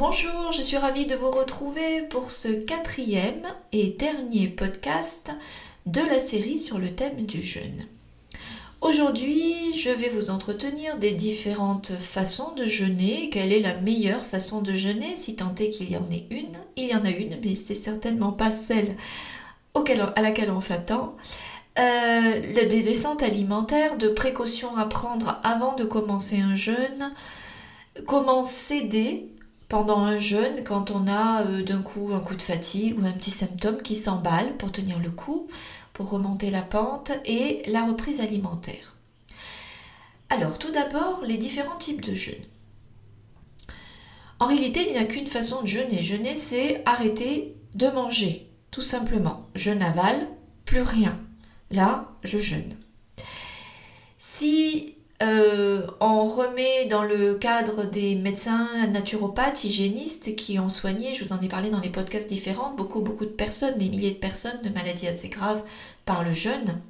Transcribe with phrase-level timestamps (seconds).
[0.00, 5.30] Bonjour, je suis ravie de vous retrouver pour ce quatrième et dernier podcast
[5.84, 7.84] de la série sur le thème du jeûne.
[8.80, 13.28] Aujourd'hui, je vais vous entretenir des différentes façons de jeûner.
[13.28, 15.16] Quelle est la meilleure façon de jeûner?
[15.16, 17.74] Si tant est qu'il y en ait une, il y en a une, mais c'est
[17.74, 18.96] certainement pas celle
[19.74, 21.14] à laquelle on s'attend.
[21.78, 27.12] Euh, des descentes alimentaires, de précautions à prendre avant de commencer un jeûne,
[28.06, 29.28] comment s'aider
[29.70, 33.12] pendant un jeûne quand on a euh, d'un coup un coup de fatigue ou un
[33.12, 35.48] petit symptôme qui s'emballe pour tenir le coup,
[35.94, 38.96] pour remonter la pente et la reprise alimentaire.
[40.28, 42.44] Alors tout d'abord les différents types de jeûne.
[44.40, 46.02] En réalité il n'y a qu'une façon de jeûner.
[46.02, 49.46] Jeûner c'est arrêter de manger, tout simplement.
[49.54, 50.26] Je n'avale
[50.64, 51.16] plus rien.
[51.70, 52.76] Là, je jeûne.
[54.18, 61.24] Si euh, on remet dans le cadre des médecins naturopathes, hygiénistes qui ont soigné, je
[61.24, 64.16] vous en ai parlé dans les podcasts différents, beaucoup, beaucoup de personnes, des milliers de
[64.16, 65.62] personnes de maladies assez graves
[66.06, 66.80] par le jeûne.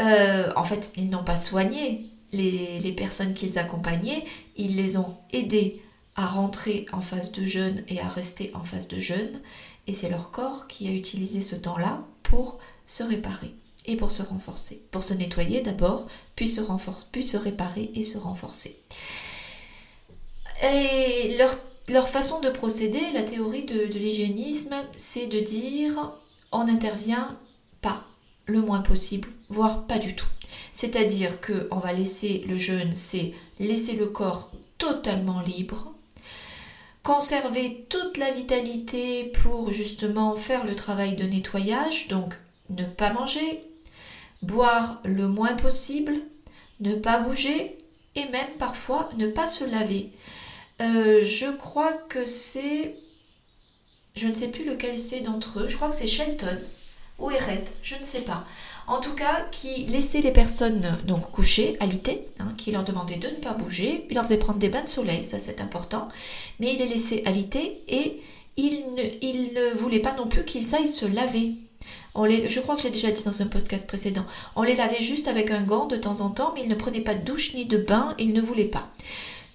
[0.00, 4.24] Euh, en fait, ils n'ont pas soigné les, les personnes qu'ils accompagnaient,
[4.56, 5.80] ils les ont aidés
[6.16, 9.40] à rentrer en phase de jeûne et à rester en phase de jeûne.
[9.86, 13.54] Et c'est leur corps qui a utilisé ce temps-là pour se réparer
[13.88, 14.82] et pour se renforcer.
[14.92, 18.78] Pour se nettoyer d'abord, puis se, renforcer, puis se réparer et se renforcer.
[20.62, 21.56] Et leur,
[21.88, 26.12] leur façon de procéder, la théorie de, de l'hygiénisme, c'est de dire
[26.52, 27.36] on n'intervient
[27.80, 28.04] pas
[28.46, 30.28] le moins possible, voire pas du tout.
[30.72, 35.94] C'est-à-dire que on va laisser le jeûne, c'est laisser le corps totalement libre,
[37.02, 42.38] conserver toute la vitalité pour justement faire le travail de nettoyage, donc
[42.70, 43.67] ne pas manger,
[44.42, 46.14] boire le moins possible,
[46.80, 47.76] ne pas bouger
[48.14, 50.10] et même parfois ne pas se laver.
[50.80, 52.96] Euh, je crois que c'est...
[54.14, 55.68] Je ne sais plus lequel c'est d'entre eux.
[55.68, 56.58] Je crois que c'est Shelton
[57.18, 58.44] ou Eret, je ne sais pas.
[58.86, 63.28] En tout cas, qui laissait les personnes donc couchées, alitées, hein, qui leur demandait de
[63.28, 66.08] ne pas bouger, il leur faisait prendre des bains de soleil, ça c'est important,
[66.58, 68.22] mais il les laissait alités et
[68.56, 71.54] il ne voulait pas non plus qu'ils aillent se laver
[72.26, 74.24] je crois que j'ai déjà dit dans un podcast précédent,
[74.56, 77.00] on les lavait juste avec un gant de temps en temps, mais ils ne prenaient
[77.00, 78.88] pas de douche ni de bain, ils ne voulaient pas.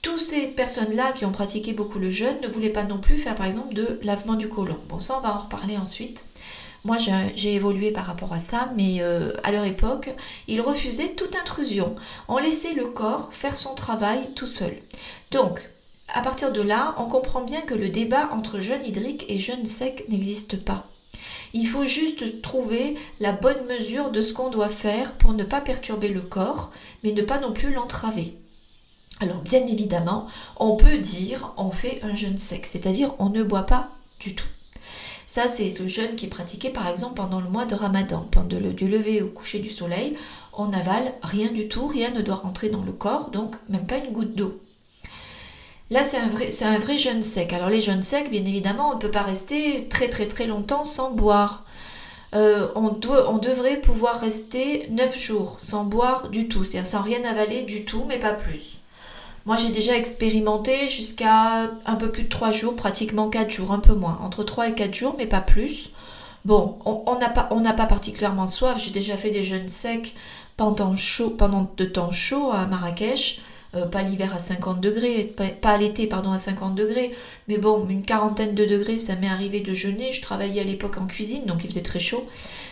[0.01, 3.35] Toutes ces personnes-là qui ont pratiqué beaucoup le jeûne ne voulaient pas non plus faire
[3.35, 4.77] par exemple de lavement du côlon.
[4.89, 6.25] Bon, ça on va en reparler ensuite.
[6.83, 10.13] Moi j'ai évolué par rapport à ça, mais euh, à leur époque,
[10.49, 11.95] ils refusaient toute intrusion.
[12.27, 14.75] On laissait le corps faire son travail tout seul.
[15.31, 15.69] Donc,
[16.13, 19.65] à partir de là, on comprend bien que le débat entre jeûne hydrique et jeûne
[19.65, 20.87] sec n'existe pas.
[21.53, 25.61] Il faut juste trouver la bonne mesure de ce qu'on doit faire pour ne pas
[25.61, 26.71] perturber le corps,
[27.03, 28.35] mais ne pas non plus l'entraver.
[29.19, 30.27] Alors bien évidemment,
[30.57, 34.47] on peut dire on fait un jeûne sec, c'est-à-dire on ne boit pas du tout.
[35.27, 38.59] Ça, c'est le jeûne qui est pratiqué par exemple pendant le mois de Ramadan, pendant
[38.59, 40.17] le, du lever au coucher du soleil.
[40.53, 43.97] On avale rien du tout, rien ne doit rentrer dans le corps, donc même pas
[43.97, 44.59] une goutte d'eau.
[45.93, 47.53] Là, c'est un, vrai, c'est un vrai jeûne sec.
[47.53, 50.85] Alors les jeûnes secs, bien évidemment, on ne peut pas rester très très très longtemps
[50.85, 51.65] sans boire.
[52.33, 57.03] Euh, on, doit, on devrait pouvoir rester 9 jours sans boire du tout, c'est-à-dire sans
[57.03, 58.79] rien avaler du tout, mais pas plus.
[59.45, 63.79] Moi, j'ai déjà expérimenté jusqu'à un peu plus de 3 jours, pratiquement 4 jours, un
[63.79, 64.19] peu moins.
[64.23, 65.91] Entre 3 et 4 jours, mais pas plus.
[66.43, 67.29] Bon, on n'a
[67.73, 68.79] pas, particulièrement soif.
[68.79, 70.15] J'ai déjà fait des jeûnes secs
[70.57, 73.41] pendant de temps chaud à Marrakech.
[73.75, 77.11] Euh, pas l'hiver à 50 degrés, pas, l'été, pardon, à 50 degrés,
[77.47, 80.13] mais bon, une quarantaine de degrés, ça m'est arrivé de jeûner.
[80.13, 82.29] Je travaillais à l'époque en cuisine, donc il faisait très chaud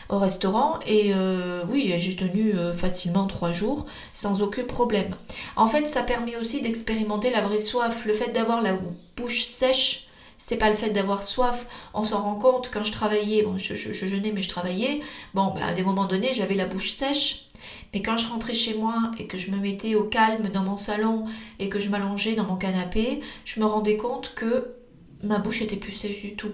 [0.09, 5.15] au restaurant, et euh, oui, j'ai tenu euh, facilement trois jours sans aucun problème.
[5.55, 8.77] En fait, ça permet aussi d'expérimenter la vraie soif, le fait d'avoir la
[9.17, 10.07] bouche sèche.
[10.37, 11.65] C'est pas le fait d'avoir soif.
[11.93, 13.43] On s'en rend compte quand je travaillais.
[13.43, 14.99] Bon, je, je, jeûnais, mais je travaillais.
[15.35, 17.50] Bon, bah, à des moments donnés, j'avais la bouche sèche.
[17.93, 20.77] Mais quand je rentrais chez moi et que je me mettais au calme dans mon
[20.77, 21.25] salon
[21.59, 24.75] et que je m'allongeais dans mon canapé, je me rendais compte que
[25.23, 26.51] ma bouche était plus sèche du tout.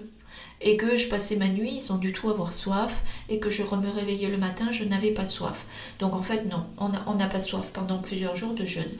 [0.60, 3.90] Et que je passais ma nuit sans du tout avoir soif et que je me
[3.90, 5.66] réveillais le matin, je n'avais pas soif.
[6.00, 8.96] Donc en fait, non, on n'a pas soif pendant plusieurs jours de jeûne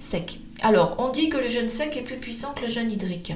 [0.00, 0.40] sec.
[0.60, 3.32] Alors, on dit que le jeûne sec est plus puissant que le jeûne hydrique.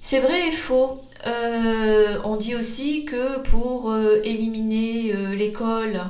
[0.00, 1.02] C'est vrai et faux.
[1.26, 6.00] Euh, on dit aussi que pour euh, éliminer euh, l'école,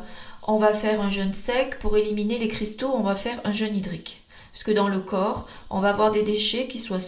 [0.47, 1.79] on va faire un jeûne sec.
[1.81, 4.23] Pour éliminer les cristaux, on va faire un jeûne hydrique.
[4.53, 6.99] Parce que dans le corps, on va avoir des déchets qui soient,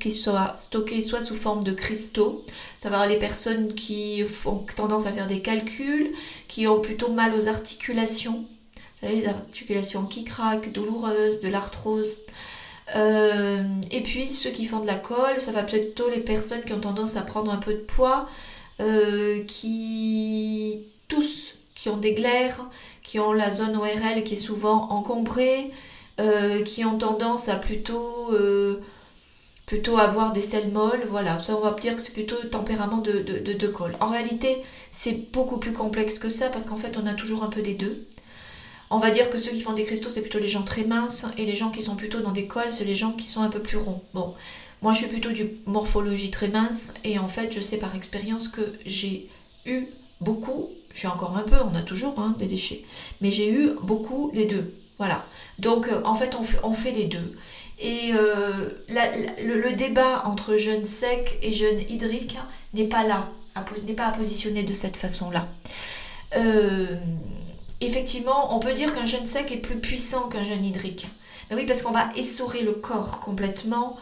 [0.00, 2.44] qui soient stockés soit sous forme de cristaux.
[2.76, 6.12] Ça va avoir les personnes qui ont tendance à faire des calculs,
[6.48, 8.44] qui ont plutôt mal aux articulations.
[8.74, 12.18] Vous savez, les articulations qui craquent, douloureuses, de l'arthrose.
[12.94, 16.80] Et puis ceux qui font de la colle, ça va plutôt les personnes qui ont
[16.80, 18.28] tendance à prendre un peu de poids,
[19.46, 22.60] qui tous qui ont des glaires,
[23.02, 25.70] qui ont la zone ORL qui est souvent encombrée,
[26.64, 28.30] qui ont tendance à plutôt
[29.72, 33.20] plutôt avoir des selles molles, voilà, ça on va dire que c'est plutôt tempérament de,
[33.20, 33.72] de, de.
[34.00, 34.58] En réalité,
[34.90, 37.72] c'est beaucoup plus complexe que ça parce qu'en fait on a toujours un peu des
[37.72, 38.04] deux.
[38.94, 41.24] On va dire que ceux qui font des cristaux, c'est plutôt les gens très minces
[41.38, 43.48] et les gens qui sont plutôt dans des cols, c'est les gens qui sont un
[43.48, 44.02] peu plus ronds.
[44.12, 44.34] Bon,
[44.82, 48.48] moi je suis plutôt du morphologie très mince et en fait je sais par expérience
[48.48, 49.30] que j'ai
[49.64, 49.86] eu
[50.20, 52.82] beaucoup, j'ai encore un peu, on a toujours hein, des déchets,
[53.22, 54.74] mais j'ai eu beaucoup les deux.
[54.98, 55.24] Voilà.
[55.58, 57.34] Donc euh, en fait on fait, les deux.
[57.80, 62.36] Et euh, le, débat entre jeûne sec et jeûne hydrique
[62.74, 63.30] n'est pas là,
[63.86, 65.48] n'est pas à positionner de cette façon-là.
[66.36, 66.96] Euh,
[67.84, 71.06] effectivement, on peut dire qu'un jeûne sec est plus puissant qu'un jeûne hydrique.
[71.50, 73.96] Mais oui, parce qu'on va essorer le corps complètement.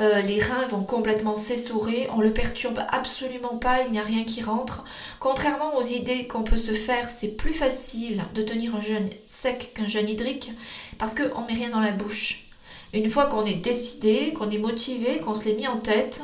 [0.00, 4.24] Euh, les reins vont complètement s'essorer, on le perturbe absolument pas, il n'y a rien
[4.24, 4.84] qui rentre.
[5.20, 9.72] Contrairement aux idées qu'on peut se faire, c'est plus facile de tenir un jeûne sec
[9.74, 10.50] qu'un jeûne hydrique
[10.98, 12.48] parce qu'on ne met rien dans la bouche.
[12.92, 16.22] Une fois qu'on est décidé, qu'on est motivé, qu'on se l'est mis en tête,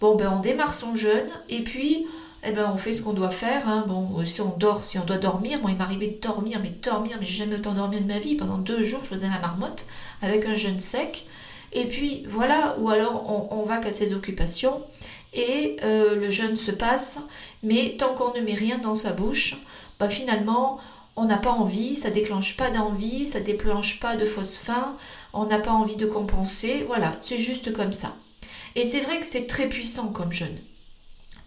[0.00, 2.06] bon ben on démarre son jeûne et puis
[2.42, 3.68] eh ben on fait ce qu'on doit faire.
[3.68, 3.84] Hein.
[3.86, 6.70] Bon, euh, si on dort, si on doit dormir, bon il m'arrivait de dormir, mais
[6.70, 8.34] dormir, mais j'ai jamais autant dormi de ma vie.
[8.34, 9.86] Pendant deux jours, je faisais la marmotte
[10.22, 11.26] avec un jeûne sec.
[11.72, 14.82] Et puis voilà, ou alors on, va qu'à ses occupations
[15.32, 17.20] et euh, le jeûne se passe,
[17.62, 19.56] mais tant qu'on ne met rien dans sa bouche,
[20.00, 20.80] bah finalement
[21.14, 24.66] on n'a pas envie, ça déclenche pas d'envie, ça déclenche pas de fausse
[25.32, 28.16] on n'a pas envie de compenser, voilà, c'est juste comme ça.
[28.74, 30.58] Et c'est vrai que c'est très puissant comme jeûne.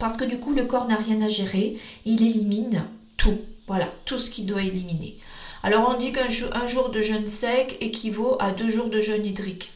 [0.04, 2.84] Parce que du coup, le corps n'a rien à gérer, il élimine
[3.16, 3.38] tout.
[3.68, 5.18] Voilà, tout ce qu'il doit éliminer.
[5.64, 6.28] Alors on dit qu'un
[6.68, 9.72] jour de jeûne sec équivaut à deux jours de jeûne hydrique.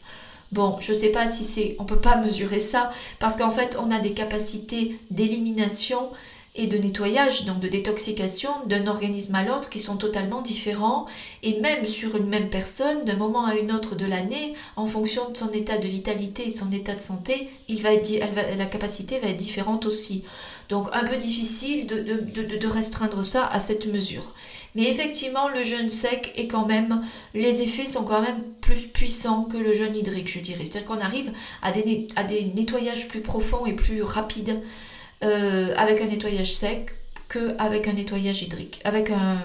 [0.52, 3.78] Bon, je ne sais pas si c'est, on peut pas mesurer ça parce qu'en fait,
[3.82, 6.10] on a des capacités d'élimination
[6.58, 11.06] et de nettoyage, donc de détoxication d'un organisme à l'autre qui sont totalement différents
[11.44, 15.30] et même sur une même personne, d'un moment à une autre de l'année, en fonction
[15.30, 18.12] de son état de vitalité et son état de santé, il va être,
[18.58, 20.24] la capacité va être différente aussi.
[20.68, 24.34] Donc un peu difficile de, restreindre ça à cette mesure.
[24.74, 29.44] Mais effectivement, le jeûne sec est quand même, les effets sont quand même plus puissants
[29.44, 30.64] que le jeûne hydrique, je dirais.
[30.64, 31.32] C'est-à-dire qu'on arrive
[31.62, 34.60] à des nettoyages plus profonds et plus rapides
[35.24, 36.94] euh, avec un nettoyage sec
[37.28, 39.38] qu'avec un nettoyage hydrique, avec un,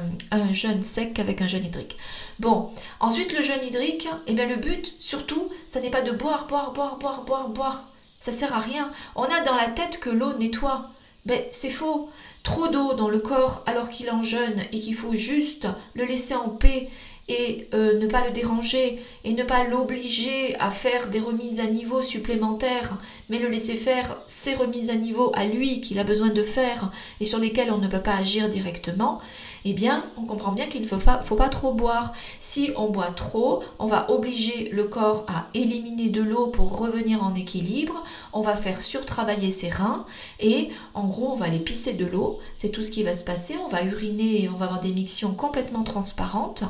[0.53, 1.97] jeûne sec qu'avec un jeûne hydrique.
[2.39, 6.47] Bon, ensuite le jeûne hydrique, eh bien le but surtout, ça n'est pas de boire,
[6.47, 7.87] boire, boire, boire, boire, boire.
[8.19, 8.89] Ça sert à rien.
[9.15, 10.89] On a dans la tête que l'eau nettoie.
[11.25, 12.09] Ben c'est faux.
[12.43, 16.35] Trop d'eau dans le corps alors qu'il en jeûne et qu'il faut juste le laisser
[16.35, 16.89] en paix
[17.27, 21.67] et euh, ne pas le déranger et ne pas l'obliger à faire des remises à
[21.67, 22.97] niveau supplémentaires,
[23.29, 26.91] mais le laisser faire ses remises à niveau à lui qu'il a besoin de faire
[27.21, 29.21] et sur lesquelles on ne peut pas agir directement,
[29.65, 32.13] eh bien, on comprend bien qu'il ne faut pas, trop boire.
[32.39, 37.23] Si on boit trop, on va obliger le corps à éliminer de l'eau pour revenir
[37.23, 40.05] en équilibre, on va faire surtravailler ses reins
[40.39, 42.39] et en gros, on va les pisser de l'eau.
[42.55, 43.55] C'est tout ce qui va se passer.
[43.63, 46.63] On va uriner et on va avoir des mictions complètement transparentes.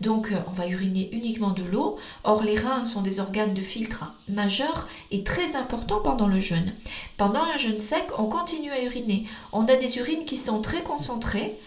[0.00, 1.96] Donc, on va uriner uniquement de l'eau.
[2.24, 6.72] Or, les reins sont des organes de filtre majeurs et très importants pendant le jeûne.
[7.16, 9.24] Pendant un jeûne sec, on continue à uriner.
[9.52, 11.58] On a des urines qui sont très concentrées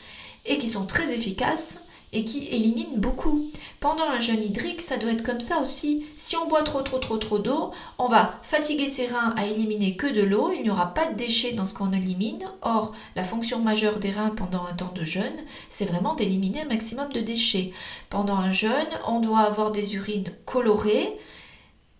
[0.45, 3.49] et qui sont très efficaces et qui éliminent beaucoup.
[3.79, 6.05] Pendant un jeûne hydrique, ça doit être comme ça aussi.
[6.17, 9.95] Si on boit trop trop trop trop d'eau, on va fatiguer ses reins à éliminer
[9.95, 12.43] que de l'eau, il n'y aura pas de déchets dans ce qu'on élimine.
[12.61, 15.23] Or, la fonction majeure des reins pendant un temps de jeûne,
[15.69, 17.71] c'est vraiment d'éliminer un maximum de déchets.
[18.09, 18.71] Pendant un jeûne,
[19.07, 21.17] on doit avoir des urines colorées,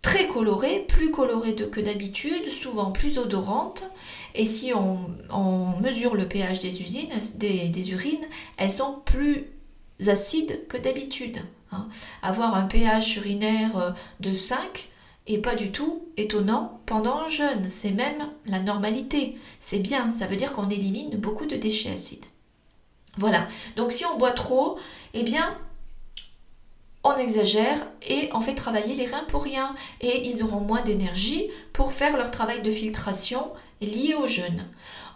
[0.02, 3.84] très colorées, plus colorées que d'habitude, souvent plus odorantes.
[4.36, 8.26] Et si on, mesure le pH des, usines, des, urines,
[8.58, 9.48] elles sont plus
[10.08, 11.40] acides que d'habitude.
[11.72, 11.88] Hein.
[12.22, 14.90] Avoir un pH urinaire euh, de 5
[15.28, 17.68] est pas du tout étonnant pendant un jeûne.
[17.70, 19.38] C'est même la normalité.
[19.60, 22.26] C'est bien, ça veut dire qu'on élimine beaucoup de déchets acides.
[23.18, 23.48] Voilà.
[23.76, 24.78] Donc si on boit trop,
[25.14, 25.58] eh bien,
[27.04, 29.76] on exagère et on fait travailler les reins pour rien.
[30.02, 33.52] Et ils auront moins d'énergie pour faire leur travail de filtration
[33.86, 34.66] lié au jeûne.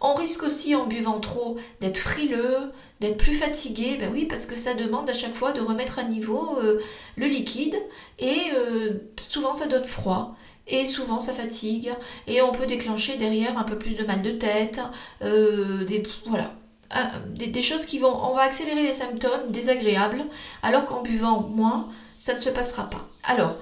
[0.01, 4.55] On risque aussi en buvant trop d'être frileux, d'être plus fatigué, ben oui, parce que
[4.55, 6.79] ça demande à chaque fois de remettre à niveau euh,
[7.15, 7.75] le liquide
[8.19, 10.36] et euh, souvent ça donne froid.
[10.67, 11.91] Et souvent ça fatigue
[12.25, 14.79] et on peut déclencher derrière un peu plus de mal de tête,
[15.22, 16.53] euh, des, voilà,
[16.89, 20.24] ah, des, choses qui vont, on va accélérer les symptômes désagréables,
[20.63, 23.07] alors qu'en buvant moins, ça ne se passera pas.
[23.24, 23.57] Alors,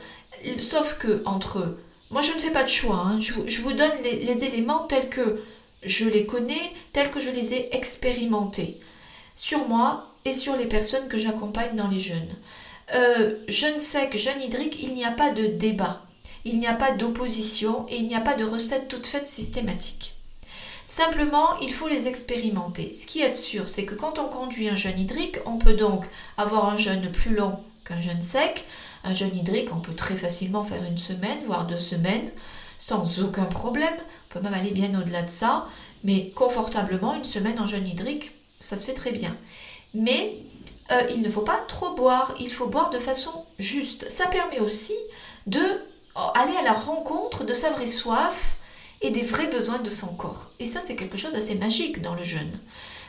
[0.59, 1.77] sauf que entre
[2.13, 3.19] moi je ne fais pas de choix, hein.
[3.19, 5.41] je, vous, donne les, éléments tels que
[5.81, 8.79] je les connais, tels que je les ai expérimentés
[9.35, 12.35] sur moi et sur les personnes que j'accompagne dans les jeunes.
[12.93, 16.05] Euh, jeune sec, jeune hydrique, il n'y a pas de débat,
[16.45, 20.13] il n'y a pas d'opposition et il n'y a pas de recette toute faite systématique.
[20.85, 22.93] Simplement, il faut les expérimenter.
[22.93, 26.05] Ce qui est sûr, c'est que quand on conduit un jeûne hydrique, on peut donc
[26.37, 28.65] avoir un jeûne plus long qu'un jeûne sec.
[29.03, 32.31] Un jeûne hydrique, on peut très facilement faire une semaine, voire deux semaines,
[32.77, 33.93] sans aucun problème.
[34.29, 35.67] On peut même aller bien au-delà de ça,
[36.03, 39.35] mais confortablement, une semaine en jeûne hydrique, ça se fait très bien.
[39.93, 40.37] Mais
[40.91, 44.09] euh, il ne faut pas trop boire, il faut boire de façon juste.
[44.09, 44.95] Ça permet aussi
[45.47, 45.79] de euh,
[46.35, 48.57] aller à la rencontre de sa vraie soif
[49.01, 50.51] et des vrais besoins de son corps.
[50.59, 52.59] Et ça, c'est quelque chose d'assez magique dans le jeûne.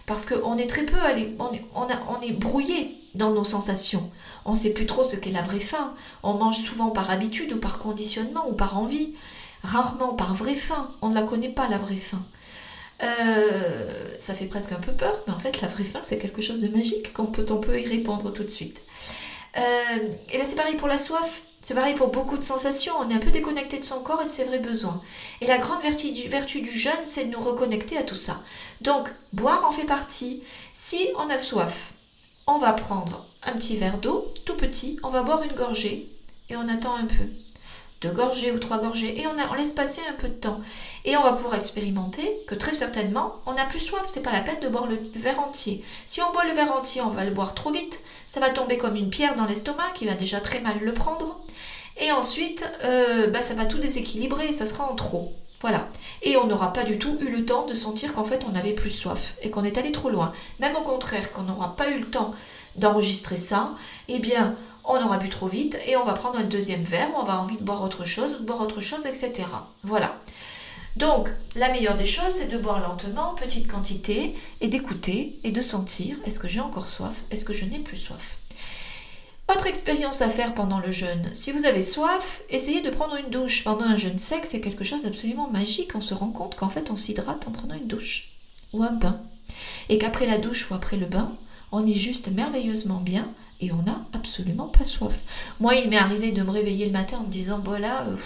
[0.07, 4.11] Parce qu'on est très peu allé, on est, on, est brouillé dans nos sensations.
[4.45, 5.95] On ne sait plus trop ce qu'est la vraie faim.
[6.23, 9.15] On mange souvent par habitude ou par conditionnement ou par envie.
[9.63, 10.91] Rarement par vraie faim.
[11.03, 12.23] On ne la connaît pas, la vraie faim.
[13.03, 16.43] Euh, ça fait presque un peu peur, mais en fait, la vraie faim, c'est quelque
[16.43, 18.83] chose de magique qu'on peut, on peut y répondre tout de suite.
[19.57, 19.61] Euh,
[20.33, 21.43] et bien c'est pareil pour la soif.
[21.61, 24.27] C'est pareil pour beaucoup de sensations, on est un peu déconnecté de son corps et
[24.27, 25.01] de ses vrais besoins.
[25.41, 28.43] Et la grande vertu du, vertu du jeûne, c'est de nous reconnecter à tout ça.
[28.83, 30.43] Donc, boire en fait partie.
[30.75, 31.95] Si on a soif,
[32.47, 36.09] on va prendre un petit verre d'eau, tout petit, on va boire une gorgée
[36.49, 37.25] et on attend un peu.
[38.01, 40.61] Deux gorgées ou trois gorgées et on, laisse passer un peu de temps.
[41.07, 44.41] Et on va pouvoir expérimenter que très certainement, on n'a plus soif, c'est pas la
[44.41, 45.83] peine de boire le verre entier.
[46.05, 48.77] Si on boit le verre entier, on va le boire trop vite, ça va tomber
[48.77, 51.41] comme une pierre dans l'estomac qui va déjà très mal le prendre.
[51.99, 55.33] Et ensuite, euh, bah, ça va tout déséquilibrer, ça sera en trop.
[55.65, 55.89] Voilà.
[56.21, 58.75] Et on n'aura pas du tout eu le temps de sentir qu'en fait on n'avait
[58.75, 60.35] plus soif et qu'on est allé trop loin.
[60.61, 62.35] Même au contraire, qu'on n'aura pas eu le temps
[62.77, 63.75] d'enregistrer ça,
[64.09, 67.25] eh bien, on aura bu trop vite et on va prendre un deuxième verre, on
[67.25, 69.33] va envie de boire autre chose de boire autre chose, etc.
[69.85, 70.19] Voilà.
[70.97, 75.63] Donc, la meilleure des choses, c'est de boire lentement, petite quantité, et d'écouter et de
[75.63, 78.37] sentir est-ce que j'ai encore soif, est-ce que je n'ai plus soif?
[79.47, 81.31] Autre expérience à faire pendant le jeûne.
[81.35, 83.63] Si vous avez soif, essayez de prendre une douche.
[83.63, 85.95] Pendant un jeûne sec, c'est quelque chose d'absolument magique.
[85.95, 88.31] On se rend compte qu'en fait, on s'hydrate en prenant une douche
[88.73, 89.21] ou un bain.
[89.91, 91.37] Et qu'après la douche ou après le bain,
[91.73, 93.29] on est juste merveilleusement bien
[93.61, 95.15] et on n'a absolument pas soif.
[95.61, 98.17] Moi, il m'est arrivé de me réveiller le matin en me disant, voilà, euh,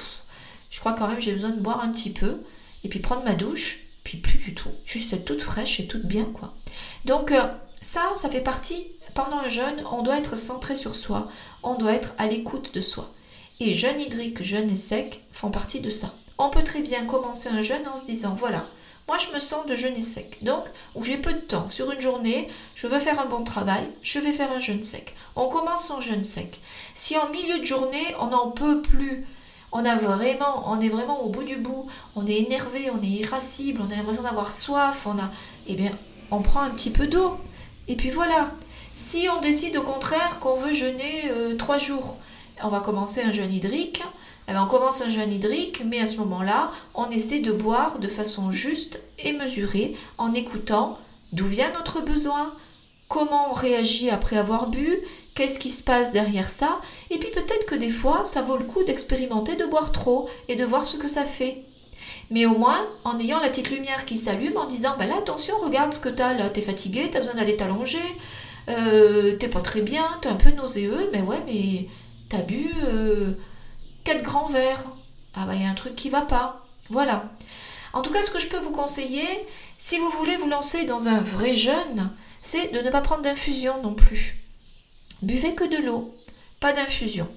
[0.70, 2.42] je crois quand même j'ai besoin de boire un petit peu
[2.84, 4.70] et puis prendre ma douche, puis plus du tout.
[4.86, 6.54] Juste toute fraîche et toute bien, quoi.
[7.04, 7.42] Donc, euh,
[7.80, 11.28] ça, ça fait partie pendant un jeûne, on doit être centré sur soi,
[11.62, 13.10] on doit être à l'écoute de soi.
[13.60, 16.14] Et jeûne hydrique, jeûne et sec font partie de ça.
[16.38, 18.66] On peut très bien commencer un jeûne en se disant voilà,
[19.08, 20.38] moi je me sens de jeûne sec.
[20.42, 23.90] Donc, où j'ai peu de temps, sur une journée, je veux faire un bon travail,
[24.02, 25.16] je vais faire un jeûne sec.
[25.34, 26.60] On commence en jeûne sec.
[26.94, 29.26] Si en milieu de journée, on n'en peut plus,
[29.72, 31.86] on a vraiment, on est vraiment au bout du bout,
[32.16, 35.30] on est énervé, on est irascible, on a l'impression d'avoir soif, on a,
[35.66, 35.92] eh bien,
[36.30, 37.36] on prend un petit peu d'eau.
[37.88, 38.50] Et puis voilà,
[38.98, 42.16] si on décide au contraire qu'on veut jeûner euh, trois jours,
[42.64, 44.02] on va commencer un jeûne hydrique.
[44.48, 48.00] Eh ben, on commence un jeûne hydrique, mais à ce moment-là, on essaie de boire
[48.00, 50.98] de façon juste et mesurée en écoutant
[51.32, 52.52] d'où vient notre besoin,
[53.06, 54.98] comment on réagit après avoir bu,
[55.36, 58.64] qu'est-ce qui se passe derrière ça, et puis peut-être que des fois, ça vaut le
[58.64, 61.62] coup d'expérimenter de boire trop et de voir ce que ça fait.
[62.30, 65.56] Mais au moins, en ayant la petite lumière qui s'allume, en disant, bah là, attention,
[65.58, 68.02] regarde ce que t'as là, t'es fatigué, t'as besoin d'aller t'allonger,
[68.68, 71.88] euh, t'es pas très bien, t'es un peu nauséeux, mais ouais, mais
[72.28, 73.32] t'as bu euh,
[74.04, 74.84] quatre grands verres.
[75.34, 76.66] Ah bah il y a un truc qui va pas.
[76.90, 77.30] Voilà.
[77.92, 79.26] En tout cas, ce que je peux vous conseiller,
[79.78, 82.10] si vous voulez vous lancer dans un vrai jeûne,
[82.40, 84.36] c'est de ne pas prendre d'infusion non plus.
[85.22, 86.14] Buvez que de l'eau,
[86.60, 87.28] pas d'infusion.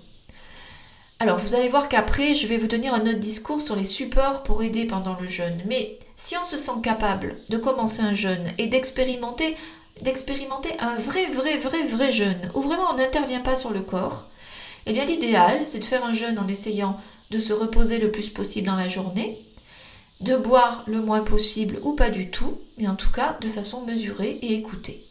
[1.19, 4.43] Alors, vous allez voir qu'après, je vais vous tenir un autre discours sur les supports
[4.43, 5.61] pour aider pendant le jeûne.
[5.67, 9.55] Mais si on se sent capable de commencer un jeûne et d'expérimenter
[10.01, 14.27] d'expérimenter un vrai, vrai, vrai, vrai jeûne, où vraiment on n'intervient pas sur le corps,
[14.85, 18.29] eh bien l'idéal, c'est de faire un jeûne en essayant de se reposer le plus
[18.29, 19.45] possible dans la journée,
[20.19, 23.81] de boire le moins possible ou pas du tout, mais en tout cas de façon
[23.81, 25.05] mesurée et écoutée.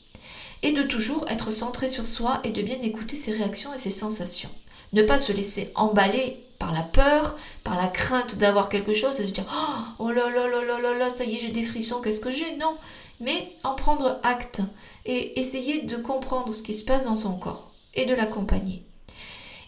[0.63, 3.91] Et de toujours être centré sur soi et de bien écouter ses réactions et ses
[3.91, 4.51] sensations.
[4.93, 9.23] Ne pas se laisser emballer par la peur, par la crainte d'avoir quelque chose et
[9.23, 11.63] de se dire oh là là là là là là, ça y est, j'ai des
[11.63, 12.57] frissons, qu'est-ce que j'ai?
[12.57, 12.77] Non,
[13.21, 14.61] mais en prendre acte
[15.07, 18.85] et essayer de comprendre ce qui se passe dans son corps et de l'accompagner.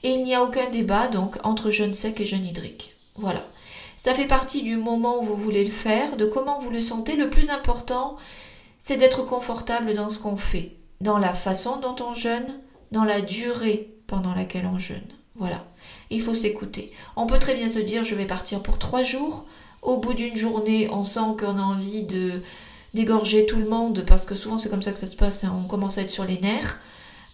[0.02, 2.96] Et il n'y a aucun débat donc entre jeûne sec et jeûne hydrique.
[3.14, 3.46] Voilà.
[3.96, 7.14] Ça fait partie du moment où vous voulez le faire, de comment vous le sentez.
[7.14, 8.16] Le plus important,
[8.78, 12.58] c'est d'être confortable dans ce qu'on fait, dans la façon dont on jeûne,
[12.90, 15.06] dans la durée pendant laquelle on jeûne.
[15.36, 15.64] Voilà.
[16.10, 16.92] Il faut s'écouter.
[17.16, 19.46] On peut très bien se dire je vais partir pour trois jours.
[19.82, 22.42] Au bout d'une journée, on sent qu'on a envie de
[22.94, 25.44] d'égorger tout le monde parce que souvent c'est comme ça que ça se passe.
[25.44, 25.56] Hein.
[25.64, 26.80] On commence à être sur les nerfs.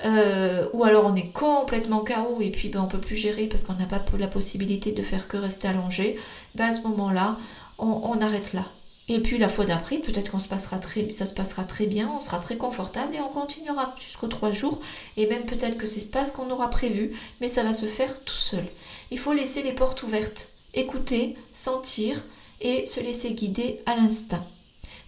[0.05, 3.65] Euh, ou alors on est complètement KO et puis ben, on peut plus gérer parce
[3.65, 6.19] qu'on n'a pas la possibilité de faire que rester allongé.
[6.55, 7.37] Ben, à ce moment-là,
[7.79, 8.65] on arrête là.
[9.11, 12.13] Et puis la fois d'après, peut-être qu'on se passera très, ça se passera très bien,
[12.15, 14.81] on sera très confortable et on continuera jusqu'aux trois jours.
[15.17, 18.23] Et même peut-être que c'est pas ce qu'on aura prévu, mais ça va se faire
[18.25, 18.67] tout seul.
[19.11, 22.23] Il faut laisser les portes ouvertes, écouter, sentir
[22.61, 24.45] et se laisser guider à l'instinct.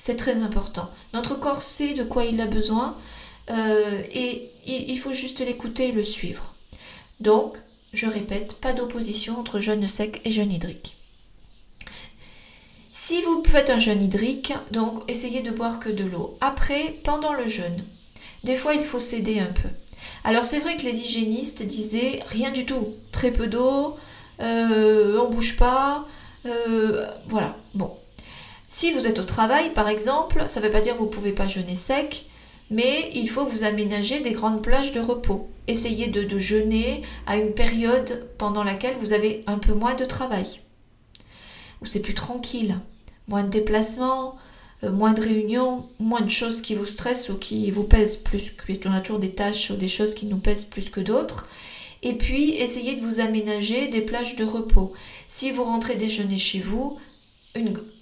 [0.00, 0.90] C'est très important.
[1.12, 2.97] Notre corps sait de quoi il a besoin
[3.50, 6.54] euh, et il faut juste l'écouter et le suivre.
[7.21, 7.59] Donc,
[7.92, 10.97] je répète, pas d'opposition entre jeûne sec et jeûne hydrique.
[12.92, 16.38] Si vous faites un jeûne hydrique, donc essayez de boire que de l'eau.
[16.40, 17.85] Après, pendant le jeûne,
[18.42, 19.69] des fois il faut céder un peu.
[20.25, 23.97] Alors c'est vrai que les hygiénistes disaient rien du tout, très peu d'eau,
[24.40, 26.07] euh, on bouge pas,
[26.47, 27.59] euh, voilà.
[27.75, 28.00] Bon,
[28.73, 31.11] si vous êtes au travail par exemple, ça ne veut pas dire que vous ne
[31.11, 32.27] pouvez pas jeûner sec,
[32.71, 35.50] mais il faut vous aménager des grandes plages de repos.
[35.67, 40.61] Essayez de, jeûner à une période pendant laquelle vous avez un peu moins de travail,
[41.83, 42.79] où c'est plus tranquille
[43.27, 44.37] moins de déplacements,
[44.85, 48.55] euh, moins de réunions, moins de choses qui vous stressent ou qui vous pèsent plus.
[48.87, 51.49] On a toujours des tâches ou des choses qui nous pèsent plus que d'autres.
[52.03, 54.93] Et puis, essayez de vous aménager des plages de repos.
[55.29, 56.99] Si vous rentrez déjeuner chez vous,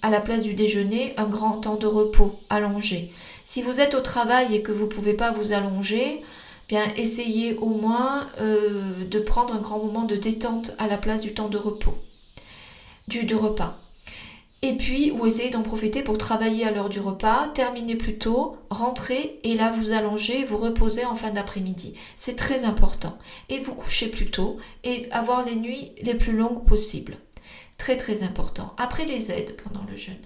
[0.01, 3.11] à la place du déjeuner, un grand temps de repos allongé.
[3.43, 6.21] Si vous êtes au travail et que vous ne pouvez pas vous allonger,
[6.67, 11.21] bien essayez au moins euh, de prendre un grand moment de détente à la place
[11.21, 11.95] du temps de repos,
[13.07, 13.79] du repas.
[14.61, 18.57] Et puis, ou essayez d'en profiter pour travailler à l'heure du repas, terminer plus tôt,
[18.69, 21.93] rentrer et là vous allongez, vous reposez en fin d'après-midi.
[22.17, 23.17] C'est très important.
[23.47, 27.17] Et vous couchez plus tôt et avoir les nuits les plus longues possibles.
[27.79, 28.75] Très très important.
[28.77, 30.21] Après les aides pendant le jeûne.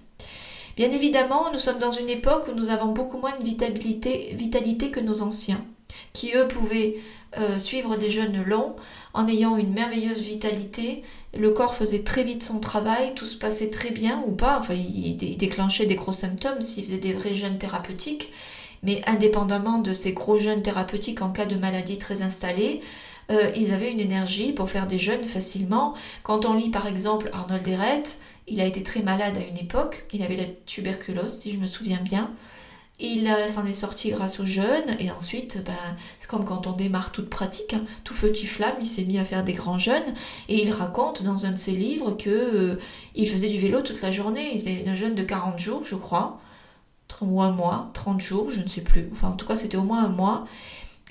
[0.75, 4.99] Bien évidemment, nous sommes dans une époque où nous avons beaucoup moins de vitalité, que
[4.99, 5.63] nos anciens,
[6.11, 6.97] qui eux pouvaient
[7.37, 8.75] euh, suivre des jeûnes longs
[9.13, 11.03] en ayant une merveilleuse vitalité
[11.35, 14.75] le corps faisait très vite son travail, tout se passait très bien ou pas, enfin
[14.75, 18.31] il, déclenchait des gros symptômes s'il faisait des vrais jeûnes thérapeutiques,
[18.83, 22.81] mais indépendamment de ces gros jeûnes thérapeutiques en cas de maladie très installée,
[23.31, 25.93] euh, ils avaient une énergie pour faire des jeûnes facilement.
[26.23, 28.03] Quand on lit par exemple Arnold Ehret,
[28.47, 31.67] il a été très malade à une époque, il avait la tuberculose si je me
[31.67, 32.31] souviens bien,
[32.99, 34.95] il euh, s'en est sorti grâce au jeûne.
[34.99, 35.73] Et ensuite, ben,
[36.19, 37.83] c'est comme quand on démarre toute pratique, hein.
[38.03, 40.13] tout feu, tu flamme, il s'est mis à faire des grands jeûnes.
[40.47, 42.79] Et il raconte dans un de ses livres que euh,
[43.15, 45.95] il faisait du vélo toute la journée, il faisait un jeûne de 40 jours, je
[45.95, 46.39] crois,
[47.21, 49.83] ou un mois, 30 jours, je ne sais plus, enfin en tout cas c'était au
[49.83, 50.45] moins un mois,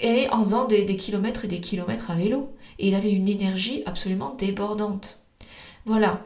[0.03, 2.51] et en faisant des, kilomètres et des kilomètres à vélo.
[2.79, 5.21] Et il avait une énergie absolument débordante.
[5.87, 6.23] Voilà.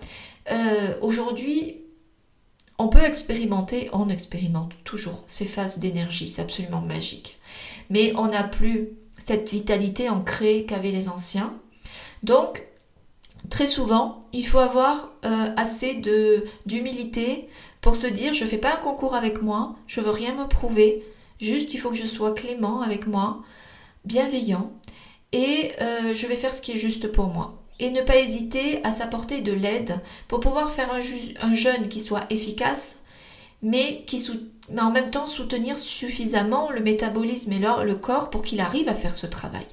[0.51, 1.77] Euh, aujourd'hui,
[2.79, 7.39] on peut expérimenter, on expérimente toujours ces phases d'énergie, c'est absolument magique.
[7.91, 11.55] Mais on n'a plus cette vitalité ancrée qu'avaient les anciens.
[12.23, 12.67] Donc,
[13.49, 16.03] très souvent, il faut avoir euh, assez
[16.67, 17.49] d'humilité
[17.81, 20.47] pour se dire je ne fais pas un concours avec moi, je veux rien me
[20.47, 21.05] prouver,
[21.41, 23.43] juste il faut que je sois clément avec moi,
[24.07, 24.73] bienveillant,
[25.33, 28.81] et euh, je vais faire ce qui est juste pour moi et ne pas hésiter
[28.85, 33.01] à s'apporter de l'aide pour pouvoir faire un, jeûne qui soit efficace,
[33.63, 34.31] mais, qui
[34.79, 39.17] en même temps soutenir suffisamment le métabolisme et le, corps pour qu'il arrive à faire
[39.17, 39.67] ce travail.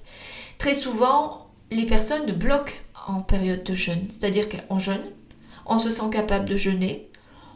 [0.58, 2.74] Très souvent, les personnes bloquent
[3.08, 5.04] en période de jeûne, c'est-à-dire qu'en jeûne,
[5.66, 7.10] on se sent capable de jeûner,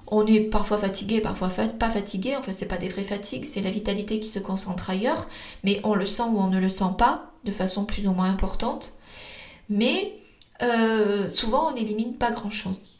[0.07, 3.71] on est parfois fatigué, parfois pas fatigué, enfin c'est pas des vraies fatigues, c'est la
[3.71, 5.27] vitalité qui se concentre ailleurs,
[5.63, 8.29] mais on le sent ou on ne le sent pas, de façon plus ou moins
[8.29, 8.93] importante.
[9.69, 10.13] Mais
[10.61, 12.91] euh, souvent on n'élimine pas grand-chose.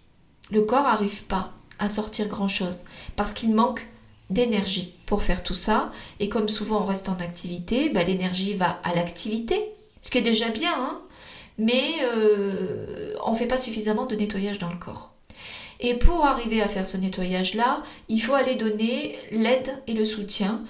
[0.52, 2.82] Le corps n'arrive pas à sortir grand-chose
[3.16, 3.88] parce qu'il manque
[4.30, 5.92] d'énergie pour faire tout ça.
[6.20, 9.62] Et comme souvent on reste en activité, bah, l'énergie va à l'activité,
[10.02, 11.02] ce qui est déjà bien, hein
[11.58, 15.17] mais euh, on ne fait pas suffisamment de nettoyage dans le corps.
[15.80, 20.64] Et pour arriver à faire ce nettoyage-là, il faut aller donner l'aide et le soutien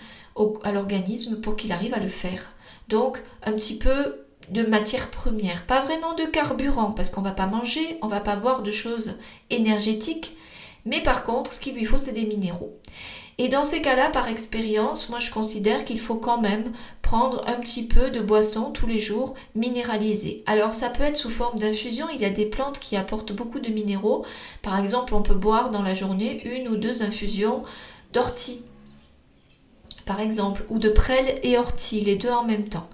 [0.63, 2.53] à l'organisme pour qu'il arrive à le faire.
[2.89, 7.47] Donc un petit peu de matière première, pas vraiment de carburant, parce qu'on va pas
[7.47, 9.17] manger, on va pas boire de choses
[9.49, 10.37] énergétiques,
[10.85, 12.79] mais par contre, ce qu'il lui faut, c'est des minéraux.
[13.39, 16.73] Et dans ces cas-là, par expérience, moi je considère qu'il faut quand même
[17.03, 20.43] prendre un petit peu de boisson tous les jours minéralisée.
[20.47, 23.59] Alors ça peut être sous forme d'infusion, il y a des plantes qui apportent beaucoup
[23.59, 24.25] de minéraux.
[24.63, 27.61] Par exemple, on peut boire dans la journée une ou deux infusions
[28.11, 28.61] d'ortie,
[30.05, 32.89] par exemple, ou de prêle et ortie, les deux en même temps.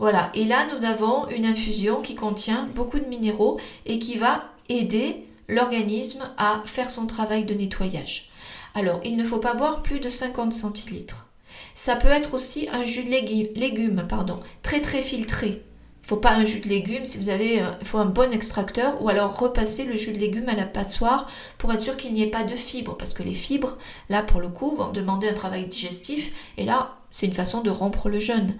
[0.00, 4.50] Voilà, et là nous avons une infusion qui contient beaucoup de minéraux et qui va
[4.68, 8.30] aider l'organisme à faire son travail de nettoyage.
[8.74, 11.28] Alors, il ne faut pas boire plus de 50 centilitres.
[11.74, 15.62] Ça peut être aussi un jus de légumes, pardon, très très filtré.
[16.04, 18.04] Il ne faut pas un jus de légumes si vous avez euh, il faut un
[18.04, 21.96] bon extracteur ou alors repasser le jus de légumes à la passoire pour être sûr
[21.96, 23.78] qu'il n'y ait pas de fibres parce que les fibres
[24.10, 27.70] là pour le coup vont demander un travail digestif et là c'est une façon de
[27.70, 28.54] rompre le jeûne.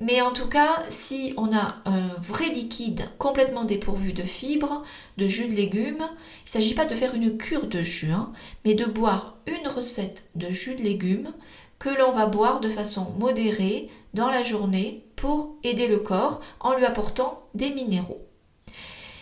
[0.00, 4.82] Mais en tout cas, si on a un vrai liquide complètement dépourvu de fibres,
[5.16, 8.32] de jus de légumes, il ne s'agit pas de faire une cure de jus, hein,
[8.64, 11.32] mais de boire une recette de jus de légumes
[11.78, 16.76] que l'on va boire de façon modérée dans la journée pour aider le corps en
[16.76, 18.26] lui apportant des minéraux.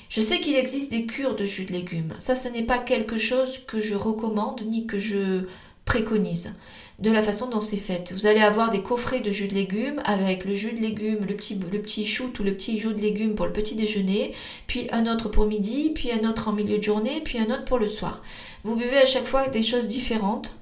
[0.09, 2.15] Je sais qu'il existe des cures de jus de légumes.
[2.19, 5.45] Ça, ce n'est pas quelque chose que je recommande ni que je
[5.85, 6.55] préconise
[7.01, 8.13] de la façon dont c'est fait.
[8.13, 11.35] Vous allez avoir des coffrets de jus de légumes avec le jus de légumes, le
[11.35, 14.33] petit, le petit shoot ou le petit jus de légumes pour le petit déjeuner,
[14.67, 17.65] puis un autre pour midi, puis un autre en milieu de journée, puis un autre
[17.65, 18.23] pour le soir.
[18.65, 20.55] Vous buvez à chaque fois des choses différentes.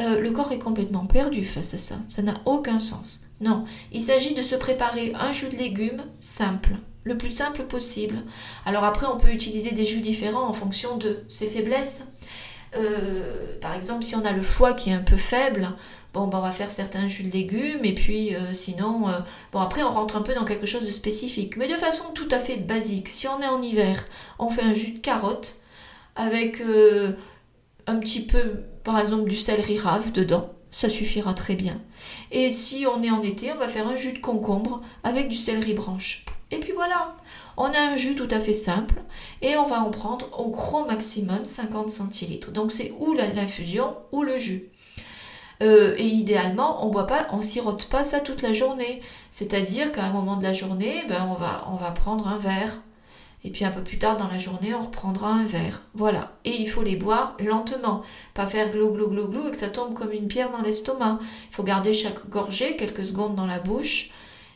[0.00, 1.96] Euh, le corps est complètement perdu face à ça.
[2.08, 3.26] Ça n'a aucun sens.
[3.40, 8.22] Non, il s'agit de se préparer un jus de légumes simple, le plus simple possible.
[8.64, 12.04] Alors après, on peut utiliser des jus différents en fonction de ses faiblesses.
[12.76, 15.68] Euh, par exemple, si on a le foie qui est un peu faible,
[16.12, 19.12] bon, ben, on va faire certains jus de légumes, et puis euh, sinon, euh,
[19.52, 22.28] bon, après, on rentre un peu dans quelque chose de spécifique, mais de façon tout
[22.30, 23.08] à fait basique.
[23.08, 24.04] Si on est en hiver,
[24.38, 25.56] on fait un jus de carotte
[26.16, 26.62] avec
[27.86, 30.50] un petit peu, par exemple, du céleri rave dedans.
[30.70, 31.80] Ça suffira très bien.
[32.30, 35.36] Et si on est en été, on va faire un jus de concombre avec du
[35.36, 36.24] céleri branche.
[36.50, 37.16] Et puis voilà,
[37.56, 38.94] on a un jus tout à fait simple
[39.42, 42.50] et on va en prendre au gros maximum 50 centilitres.
[42.50, 44.70] Donc c'est ou l'infusion ou le jus.
[45.62, 49.02] Euh, et idéalement, on boit pas, on sirote pas ça toute la journée.
[49.30, 52.80] C'est-à-dire qu'à un moment de la journée, ben on va, on va prendre un verre.
[53.44, 55.82] Et puis un peu plus tard dans la journée, on reprendra un verre.
[55.94, 56.32] Voilà.
[56.44, 58.02] Et il faut les boire lentement.
[58.32, 61.18] Pas faire glou glou glou glou et que ça tombe comme une pierre dans l'estomac.
[61.50, 64.10] Il faut garder chaque gorgée quelques secondes dans la bouche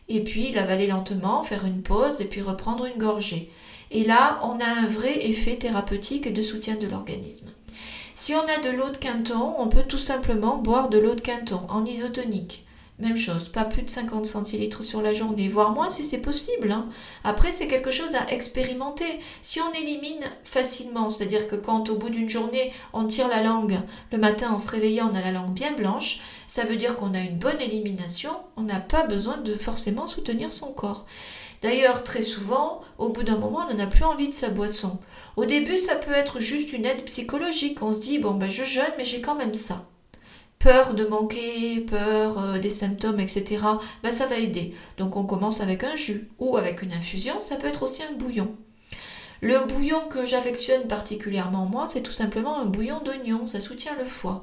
[0.09, 3.51] et puis l'avaler lentement, faire une pause et puis reprendre une gorgée.
[3.90, 7.51] Et là, on a un vrai effet thérapeutique et de soutien de l'organisme.
[8.14, 11.21] Si on a de l'eau de quinton, on peut tout simplement boire de l'eau de
[11.21, 12.66] quinton en isotonique.
[12.99, 16.73] Même chose, pas plus de 50 centilitres sur la journée, voire moins si c'est possible.
[16.73, 16.88] Hein.
[17.23, 19.21] Après, c'est quelque chose à expérimenter.
[19.40, 23.79] Si on élimine facilement, c'est-à-dire que quand au bout d'une journée, on tire la langue,
[24.11, 27.14] le matin en se réveillant, on a la langue bien blanche, ça veut dire qu'on
[27.14, 31.06] a une bonne élimination, on n'a pas besoin de forcément soutenir son corps.
[31.62, 34.98] D'ailleurs, très souvent, au bout d'un moment, on n'a plus envie de sa boisson.
[35.37, 37.82] Au début, ça peut être juste une aide psychologique.
[37.82, 39.87] On se dit, bon, ben, je jeûne, mais j'ai quand même ça
[40.58, 43.64] peur de manquer, peur euh, des symptômes, etc.,
[44.02, 44.74] ben ça va aider.
[44.96, 48.12] Donc on commence avec un jus ou avec une infusion, ça peut être aussi un
[48.12, 48.54] bouillon.
[49.40, 54.04] Le bouillon que j'affectionne particulièrement moi, c'est tout simplement un bouillon d'oignon, ça soutient le
[54.04, 54.42] foie.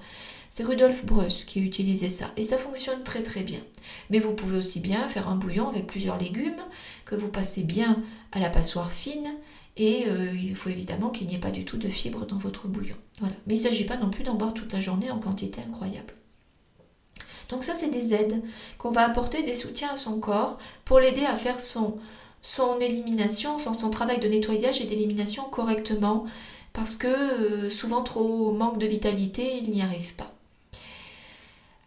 [0.55, 3.59] C'est Rudolf Breus qui utilisait ça et ça fonctionne très très bien.
[4.09, 6.61] Mais vous pouvez aussi bien faire un bouillon avec plusieurs légumes
[7.03, 9.35] que vous passez bien à la passoire fine
[9.75, 12.69] et euh, il faut évidemment qu'il n'y ait pas du tout de fibres dans votre
[12.69, 12.95] bouillon.
[13.19, 13.35] Voilà.
[13.47, 16.13] Mais il ne s'agit pas non plus d'en boire toute la journée en quantité incroyable.
[17.49, 18.41] Donc ça, c'est des aides
[18.77, 21.97] qu'on va apporter, des soutiens à son corps pour l'aider à faire son,
[22.41, 26.23] son élimination, enfin son travail de nettoyage et d'élimination correctement,
[26.71, 30.24] parce que euh, souvent trop manque de vitalité, il n'y arrive pas.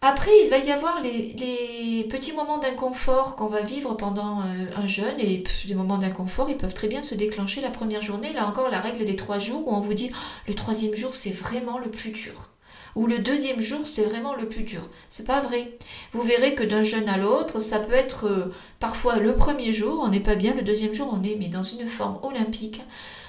[0.00, 4.44] Après, il va y avoir les, petits moments d'inconfort qu'on va vivre pendant euh,
[4.76, 5.18] un jeûne.
[5.18, 8.32] Et des moments d'inconfort, ils peuvent très bien se déclencher la première journée.
[8.32, 10.10] Là encore, la règle des trois jours où on vous dit
[10.46, 12.50] le troisième jour, c'est vraiment le plus dur.
[12.94, 14.88] Ou le deuxième jour, c'est vraiment le plus dur.
[15.08, 15.76] C'est pas vrai.
[16.12, 20.00] Vous verrez que d'un jeûne à l'autre, ça peut être euh, parfois le premier jour,
[20.02, 20.54] on n'est pas bien.
[20.54, 22.80] Le deuxième jour, on est mais dans une forme olympique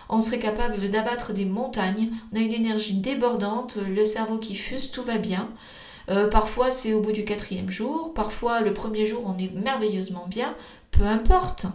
[0.09, 4.89] on serait capable d'abattre des montagnes, on a une énergie débordante, le cerveau qui fuse,
[4.89, 5.49] tout va bien.
[6.09, 10.25] Euh, parfois c'est au bout du quatrième jour, parfois le premier jour on est merveilleusement
[10.27, 10.55] bien,
[10.91, 11.65] peu importe.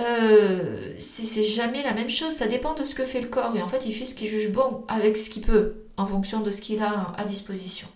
[0.00, 3.56] Euh, c'est jamais la même chose, ça dépend de ce que fait le corps.
[3.56, 6.40] Et en fait il fait ce qu'il juge bon avec ce qu'il peut en fonction
[6.40, 7.88] de ce qu'il a à disposition.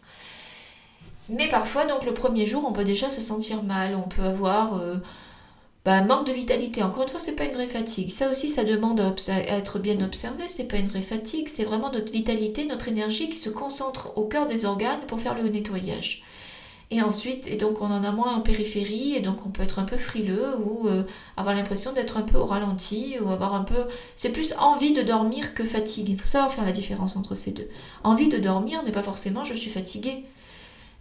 [1.28, 4.80] Mais parfois donc le premier jour on peut déjà se sentir mal, on peut avoir
[5.84, 6.82] bah, manque de vitalité.
[6.82, 8.10] Encore une fois, c'est pas une vraie fatigue.
[8.10, 9.14] Ça aussi, ça demande à,
[9.48, 10.44] être bien observé.
[10.46, 11.48] C'est pas une vraie fatigue.
[11.48, 15.34] C'est vraiment notre vitalité, notre énergie qui se concentre au cœur des organes pour faire
[15.34, 16.22] le nettoyage.
[16.92, 19.78] Et ensuite, et donc on en a moins en périphérie, et donc on peut être
[19.78, 21.04] un peu frileux ou euh,
[21.38, 23.86] avoir l'impression d'être un peu au ralenti ou avoir un peu.
[24.14, 26.10] C'est plus envie de dormir que fatigue.
[26.10, 27.66] Il faut savoir faire la différence entre ces deux.
[28.04, 30.26] Envie de dormir n'est pas forcément je suis fatigué.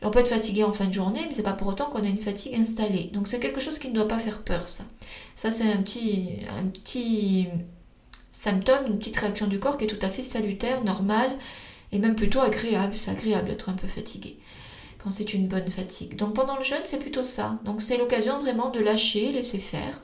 [0.04, 2.08] On peut être fatigué en fin de journée, mais c'est pas pour autant qu'on a
[2.08, 3.10] une fatigue installée.
[3.14, 4.84] Donc c'est quelque chose qui ne doit pas faire peur, ça.
[5.36, 7.48] Ça, c'est un petit, un petit
[8.32, 11.32] symptôme, une petite réaction du corps qui est tout à fait salutaire, normale,
[11.92, 12.96] et même plutôt agréable.
[12.96, 14.38] C'est agréable d'être un peu fatigué
[15.04, 16.16] quand c'est une bonne fatigue.
[16.16, 17.60] Donc pendant le jeûne, c'est plutôt ça.
[17.66, 20.04] Donc c'est l'occasion vraiment de lâcher, laisser faire.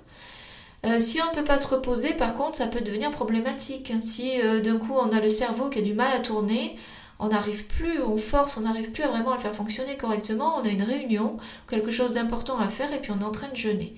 [0.85, 3.91] Euh, si on ne peut pas se reposer, par contre, ça peut devenir problématique.
[3.99, 6.75] Si euh, d'un coup on a le cerveau qui a du mal à tourner,
[7.19, 10.65] on n'arrive plus, on force, on n'arrive plus à vraiment le faire fonctionner correctement, on
[10.65, 13.55] a une réunion, quelque chose d'important à faire et puis on est en train de
[13.55, 13.95] jeûner.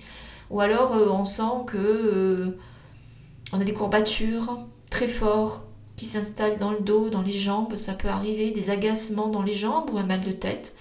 [0.50, 2.56] Ou alors euh, on sent que
[3.52, 4.58] on a des courbatures
[4.90, 5.64] très forts
[5.96, 9.54] qui s'installent dans le dos, dans les jambes, ça peut arriver, des agacements dans les
[9.54, 10.74] jambes ou un mal de tête.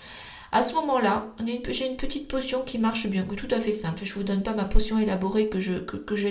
[0.51, 1.27] À ce moment-là,
[1.69, 4.03] j'ai une petite potion qui marche bien, qui est tout à fait simple.
[4.03, 6.29] Je ne vous donne pas ma potion élaborée que je, que, je,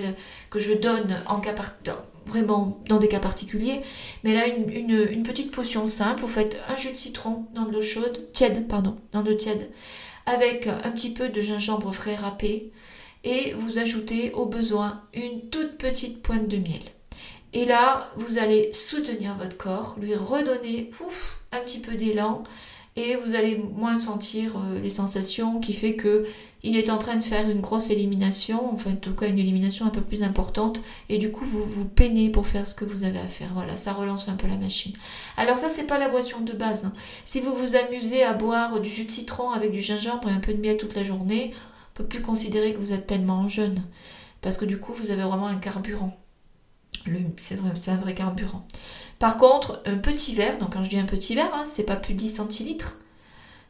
[0.51, 1.55] que je donne en cas
[2.29, 3.81] vraiment dans des cas particuliers.
[4.23, 6.23] Mais là, une, petite potion simple.
[6.23, 9.37] Vous faites un jus de citron dans de l'eau chaude, tiède, pardon, dans de l'eau
[9.37, 9.71] tiède,
[10.27, 12.73] avec un petit peu de gingembre frais râpé.
[13.25, 16.83] Et vous ajoutez au besoin une toute petite pointe de miel.
[17.53, 20.91] Et là, vous allez soutenir votre corps, lui redonner
[21.51, 22.45] un petit peu d'élan
[22.98, 26.26] et vous allez moins sentir euh, les sensations qui fait que
[26.64, 29.87] il est en train de faire une grosse élimination, enfin en tout cas une élimination
[29.87, 33.04] un peu plus importante, et du coup vous vous peinez pour faire ce que vous
[33.04, 33.50] avez à faire.
[33.54, 34.92] Voilà, ça relance un peu la machine.
[35.37, 36.87] Alors ça c'est pas la boisson de base.
[36.87, 36.92] Hein.
[37.24, 40.40] Si vous vous amusez à boire du jus de citron avec du gingembre et un
[40.40, 43.80] peu de miel toute la journée, on peut plus considérer que vous êtes tellement jeune,
[44.40, 46.18] parce que du coup vous avez vraiment un carburant.
[47.37, 48.66] C'est vrai, c'est un vrai carburant.
[49.18, 51.96] Par contre, un petit verre, donc quand je dis un petit verre, hein, c'est pas
[51.96, 52.98] plus de 10 centilitres,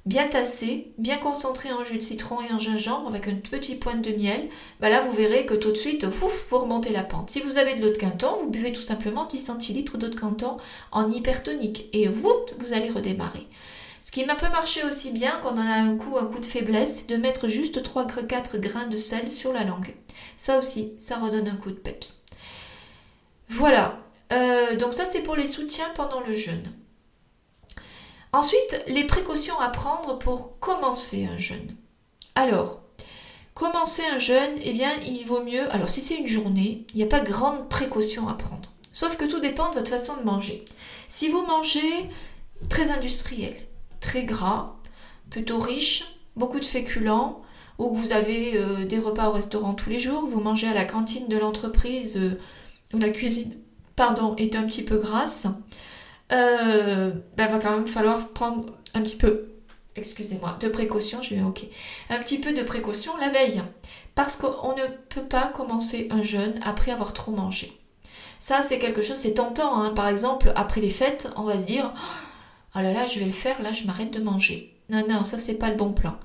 [0.05, 4.03] bien tassé, bien concentré en jus de citron et en gingembre avec une petite pointe
[4.03, 4.49] de miel,
[4.81, 7.31] bah là vous verrez que tout de suite, vous remontez la pente.
[7.31, 10.19] Si vous avez de l'eau de Canton, vous buvez tout simplement 10 centilitres d'eau de
[10.19, 10.57] Canton
[10.93, 13.47] en hypertonique et vous, vous allez redémarrer.
[14.01, 16.47] Ce qui m'a peu marché aussi bien quand on a un coup, un coup de
[16.47, 19.95] faiblesse, c'est de mettre juste 3-4 grains de sel sur la langue.
[20.37, 22.25] Ça aussi, ça redonne un coup de peps.
[23.51, 23.99] Voilà,
[24.33, 26.73] euh, donc ça c'est pour les soutiens pendant le jeûne.
[28.33, 31.75] Ensuite, les précautions à prendre pour commencer un jeûne.
[32.35, 32.83] Alors,
[33.55, 35.73] commencer un jeûne, eh bien, il vaut mieux.
[35.73, 38.71] Alors, si c'est une journée, il n'y a pas grande précaution à prendre.
[38.93, 40.65] Sauf que tout dépend de votre façon de manger.
[41.09, 42.11] Si vous mangez
[42.69, 43.57] très industriel,
[44.01, 44.77] très gras,
[45.31, 46.05] plutôt riche,
[46.37, 47.41] beaucoup de féculents,
[47.79, 50.75] ou que vous avez euh, des repas au restaurant tous les jours, vous mangez à
[50.75, 52.39] la cantine de l'entreprise euh,
[52.93, 53.57] ou la cuisine
[53.99, 55.49] pardon, est un petit peu grasse,
[56.33, 59.49] euh, ben, va quand même falloir prendre un petit peu,
[59.97, 61.65] excusez-moi, de précaution, je vais ok,
[62.09, 63.61] un petit peu de précaution la veille,
[64.15, 67.77] parce qu'on ne peut pas commencer un jeûne après avoir trop mangé.
[68.39, 69.83] Ça, c'est quelque chose, c'est tentant.
[69.83, 69.91] Hein.
[69.91, 71.93] Par exemple, après les fêtes, on va se dire,
[72.77, 74.77] oh là là, je vais le faire, là, je m'arrête de manger.
[74.91, 76.17] Non, non, ça, c'est pas le bon plan.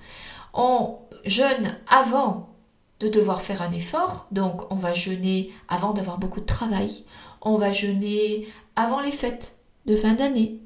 [0.53, 2.53] On jeûne avant
[2.99, 7.03] de devoir faire un effort, donc on va jeûner avant d'avoir beaucoup de travail
[7.43, 10.59] on va jeûner avant les fêtes de fin d'année.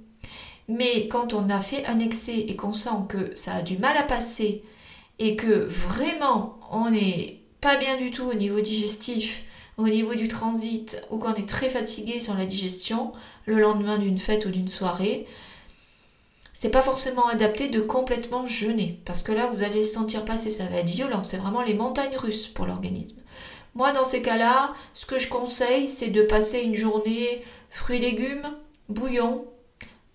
[0.68, 3.96] Mais quand on a fait un excès et qu'on sent que ça a du mal
[3.98, 4.63] à passer
[5.20, 9.44] et que vraiment on n'est pas bien du tout au niveau digestif,
[9.78, 13.12] au niveau du transit ou qu'on est très fatigué sur la digestion
[13.46, 15.26] le lendemain d'une fête ou d'une soirée,
[16.54, 20.52] c'est pas forcément adapté de complètement jeûner parce que là vous allez se sentir passer,
[20.52, 23.18] ça va être violent, c'est vraiment les montagnes russes pour l'organisme.
[23.78, 28.56] Moi, dans ces cas-là, ce que je conseille, c'est de passer une journée fruits, légumes,
[28.90, 29.46] bouillon.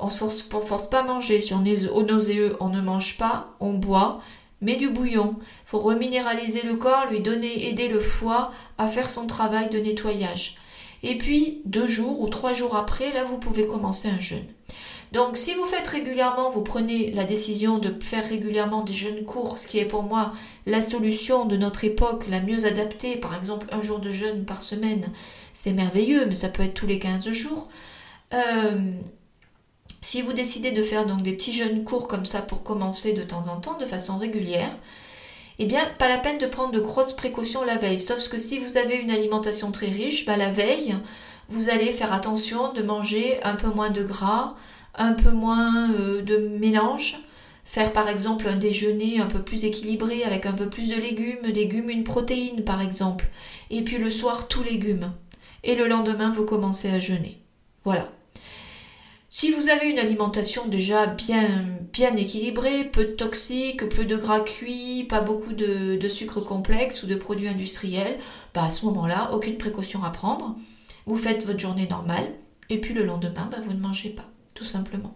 [0.00, 1.40] On ne force, force pas à manger.
[1.40, 4.20] Si on est au nauséeux, on ne mange pas, on boit,
[4.60, 5.36] mais du bouillon.
[5.38, 9.78] Il faut reminéraliser le corps, lui donner, aider le foie à faire son travail de
[9.78, 10.56] nettoyage.
[11.04, 14.48] Et puis, deux jours ou trois jours après, là, vous pouvez commencer un jeûne.
[15.12, 19.58] Donc si vous faites régulièrement, vous prenez la décision de faire régulièrement des jeûnes courts,
[19.58, 20.32] ce qui est pour moi
[20.64, 24.62] la solution de notre époque la mieux adaptée, par exemple un jour de jeûne par
[24.62, 25.12] semaine,
[25.52, 27.68] c'est merveilleux, mais ça peut être tous les 15 jours.
[28.32, 28.92] Euh,
[30.00, 33.22] si vous décidez de faire donc des petits jeûnes courts comme ça pour commencer de
[33.22, 34.74] temps en temps, de façon régulière,
[35.58, 37.98] eh bien, pas la peine de prendre de grosses précautions la veille.
[37.98, 40.96] Sauf que si vous avez une alimentation très riche, bah, la veille,
[41.50, 44.54] vous allez faire attention de manger un peu moins de gras,
[44.94, 47.16] un peu moins euh, de mélange.
[47.64, 51.42] Faire par exemple un déjeuner un peu plus équilibré avec un peu plus de légumes,
[51.44, 53.26] légumes une protéine par exemple.
[53.70, 55.12] Et puis le soir tout légumes.
[55.64, 57.38] Et le lendemain vous commencez à jeûner.
[57.84, 58.08] Voilà.
[59.34, 64.40] Si vous avez une alimentation déjà bien, bien équilibrée, peu de toxiques, peu de gras
[64.40, 68.18] cuits, pas beaucoup de, sucre complexe ou de produits industriels,
[68.52, 70.54] bah à ce moment-là, aucune précaution à prendre.
[71.06, 72.30] Vous faites votre journée normale
[72.68, 75.14] et puis le lendemain, bah, vous ne mangez pas tout simplement.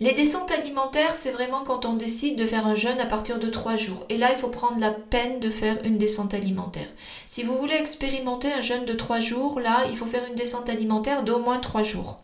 [0.00, 3.48] Les descentes alimentaires, c'est vraiment quand on décide de faire un jeûne à partir de
[3.48, 4.04] 3 jours.
[4.08, 6.88] Et là, il faut prendre la peine de faire une descente alimentaire.
[7.24, 10.68] Si vous voulez expérimenter un jeûne de 3 jours, là, il faut faire une descente
[10.68, 12.20] alimentaire d'au moins 3 jours.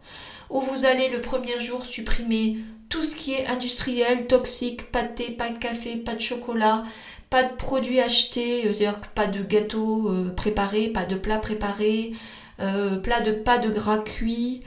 [0.50, 2.56] Où vous allez le premier jour supprimer
[2.88, 6.84] tout ce qui est industriel, toxique, pas de thé, pas de café, pas de chocolat,
[7.30, 12.12] pas de produits achetés, euh, c'est-à-dire pas de gâteaux euh, préparés, pas de plats préparés,
[12.60, 14.62] euh, de, pas de gras cuit,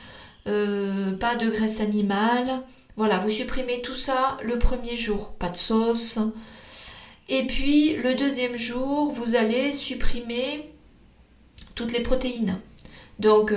[0.46, 2.62] pas de graisse animale.
[2.98, 6.20] Voilà, vous supprimez tout ça le premier jour, pas de sauce.
[7.30, 10.74] Et puis le deuxième jour, vous allez supprimer
[11.76, 12.60] toutes les protéines.
[13.20, 13.54] Donc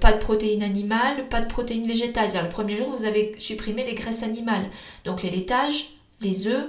[0.00, 2.30] pas de protéines animales, pas de protéines végétales.
[2.42, 4.68] le premier jour, vous avez supprimé les graisses animales.
[5.04, 6.68] Donc les laitages, les œufs,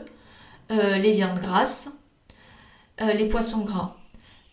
[0.72, 1.90] euh, les viandes grasses,
[3.02, 3.96] euh, les poissons gras.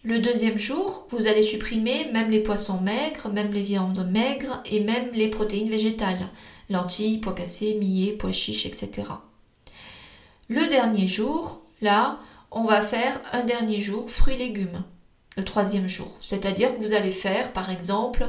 [0.05, 4.81] Le deuxième jour, vous allez supprimer même les poissons maigres, même les viandes maigres et
[4.81, 6.29] même les protéines végétales,
[6.71, 8.91] lentilles, pois cassés, millet, pois chiches, etc.
[10.49, 12.19] Le dernier jour, là,
[12.51, 14.83] on va faire un dernier jour fruits légumes,
[15.37, 16.17] le troisième jour.
[16.19, 18.27] C'est-à-dire que vous allez faire, par exemple,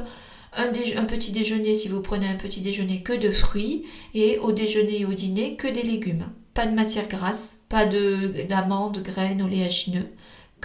[0.56, 3.84] un, un, petit déjeuner, si vous prenez un petit déjeuner, que de fruits,
[4.14, 9.02] et au déjeuner et au dîner, que des légumes pas de matière grasse, pas d'amandes,
[9.02, 10.08] graines, oléagineux,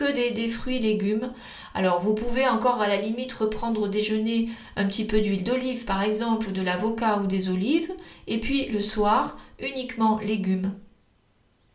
[0.03, 1.31] des, des, fruits légumes.
[1.73, 5.85] Alors vous pouvez encore à la limite reprendre au déjeuner un petit peu d'huile d'olive
[5.85, 7.91] par exemple, de l'avocat ou des olives,
[8.27, 10.73] et puis le soir uniquement légumes.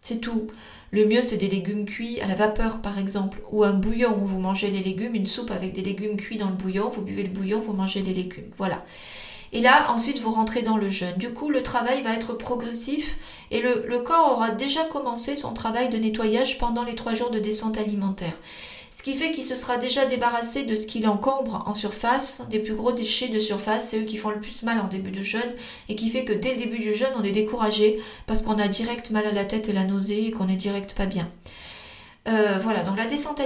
[0.00, 0.48] C'est tout.
[0.90, 4.26] Le mieux c'est des légumes cuits à la vapeur par exemple, ou un bouillon où
[4.26, 7.22] vous mangez les légumes, une soupe avec des légumes cuits dans le bouillon, vous buvez
[7.22, 8.50] le bouillon, vous mangez les légumes.
[8.56, 8.84] Voilà.
[9.55, 11.14] Et là, ensuite, vous rentrez dans le jeûne.
[11.17, 13.17] Du coup, le travail va être progressif
[13.53, 17.38] et le, corps aura déjà commencé son travail de nettoyage pendant les trois jours de
[17.38, 18.37] descente alimentaire.
[18.90, 22.59] Ce qui fait qu'il se sera déjà débarrassé de ce qu'il encombre en surface, des
[22.59, 25.23] plus gros déchets de surface, c'est eux qui font le plus mal en début de
[25.23, 25.55] jeûne,
[25.88, 28.67] et qui fait que dès le début du jeûne, on est découragé parce qu'on a
[28.67, 31.31] direct mal à la tête et la nausée et qu'on est direct pas bien.
[32.26, 33.38] Euh, voilà, donc la descente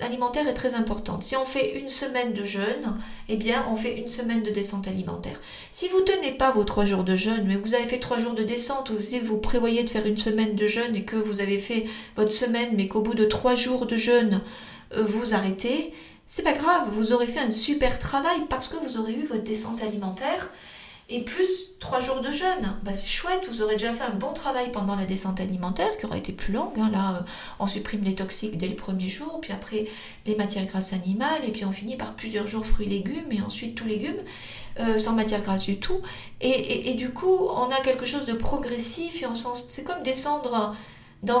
[0.00, 1.22] alimentaire est très importante.
[1.22, 2.96] Si on fait une semaine de jeûne,
[3.28, 5.38] eh bien on fait une semaine de descente alimentaire.
[5.70, 8.32] Si vous tenez pas vos trois jours de jeûne, mais vous avez fait trois jours
[8.32, 11.40] de descente, ou si vous prévoyez de faire une semaine de jeûne et que vous
[11.40, 11.84] avez fait
[12.16, 14.40] votre semaine, mais qu'au bout de trois jours de jeûne,
[14.96, 15.92] euh, vous arrêtez,
[16.26, 19.44] c'est pas grave, vous aurez fait un super travail parce que vous aurez eu votre
[19.44, 20.48] descente alimentaire
[21.12, 22.76] et plus trois jours de jeûne.
[22.82, 26.06] Bah, c'est chouette, vous aurez déjà fait un bon travail pendant la descente alimentaire qui
[26.06, 26.78] aura été plus longue.
[26.78, 26.90] Hein.
[26.90, 27.20] Là, euh,
[27.58, 29.86] on supprime les toxiques dès le premier jour, puis après
[30.26, 33.74] les matières grasses animales, et puis on finit par plusieurs jours fruits légumes, et ensuite
[33.74, 34.22] tout légumes,
[34.80, 36.00] euh, sans matière grasse du tout.
[36.40, 40.74] Et, du coup, on a quelque chose de progressif, et on c'est comme descendre
[41.22, 41.40] dans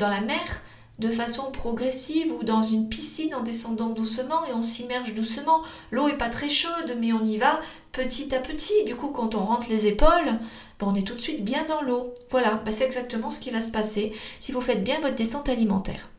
[0.00, 0.62] la mer
[0.98, 5.62] de façon progressive ou dans une piscine en descendant doucement et on s'immerge doucement.
[5.90, 7.60] L'eau est pas très chaude mais on y va
[7.92, 8.84] petit à petit.
[8.84, 10.38] Du coup quand on rentre les épaules,
[10.78, 12.12] ben, on est tout de suite bien dans l'eau.
[12.30, 15.48] Voilà, ben, c'est exactement ce qui va se passer si vous faites bien votre descente
[15.48, 16.10] alimentaire.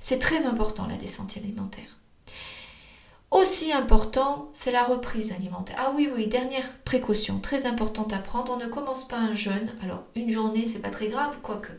[0.00, 1.98] C'est très important la descente alimentaire.
[3.30, 5.76] Aussi important, c'est la reprise alimentaire.
[5.78, 8.52] Ah oui, oui, dernière précaution, très importante à prendre.
[8.52, 9.70] On ne commence pas un jeûne.
[9.82, 11.72] Alors, une journée, c'est pas très grave, quoique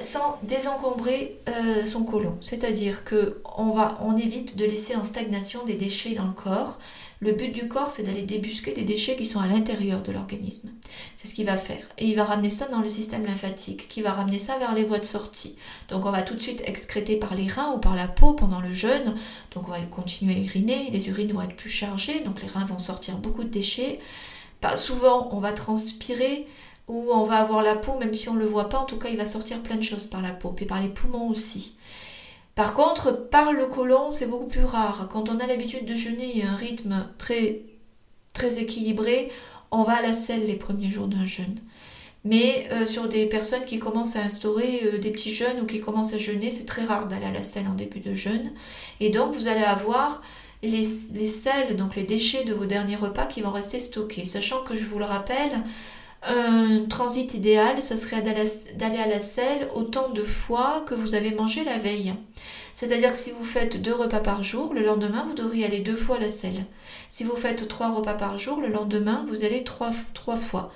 [0.00, 2.38] sans désencombrer euh, son côlon.
[2.40, 6.78] C'est-à-dire que on, va, on évite de laisser en stagnation des déchets dans le corps.
[7.22, 10.70] Le but du corps, c'est d'aller débusquer des déchets qui sont à l'intérieur de l'organisme.
[11.16, 11.86] C'est ce qu'il va faire.
[11.98, 14.84] Et il va ramener ça dans le système lymphatique, qui va ramener ça vers les
[14.84, 15.56] voies de sortie.
[15.90, 18.60] Donc on va tout de suite excréter par les reins ou par la peau pendant
[18.60, 19.16] le jeûne.
[19.50, 22.64] Donc on va continuer à uriner, les urines vont être plus chargées, donc les reins
[22.64, 24.00] vont sortir beaucoup de déchets.
[24.62, 26.46] Pas souvent, on va transpirer
[26.88, 28.96] où on va avoir la peau, même si on ne le voit pas, en tout
[28.96, 31.74] cas il va sortir plein de choses par la peau, puis par les poumons aussi.
[32.54, 35.08] Par contre, par le côlon, c'est beaucoup plus rare.
[35.10, 37.62] Quand on a l'habitude de jeûner et un rythme très,
[38.32, 39.30] très équilibré,
[39.70, 41.60] on va à la selle les premiers jours d'un jeûne.
[42.24, 45.80] Mais euh, sur des personnes qui commencent à instaurer euh, des petits jeûnes ou qui
[45.80, 48.52] commencent à jeûner, c'est très rare d'aller à la selle en début de jeûne.
[48.98, 50.20] Et donc, vous allez avoir
[50.62, 54.26] les, les sels, donc les déchets de vos derniers repas qui vont rester stockés.
[54.26, 55.62] Sachant que je vous le rappelle,
[56.22, 61.30] un transit idéal, ça serait d'aller à la selle autant de fois que vous avez
[61.30, 62.14] mangé la veille.
[62.74, 65.96] C'est-à-dire que si vous faites deux repas par jour, le lendemain, vous devriez aller deux
[65.96, 66.66] fois à la selle.
[67.08, 70.72] Si vous faites trois repas par jour, le lendemain, vous allez trois, trois fois.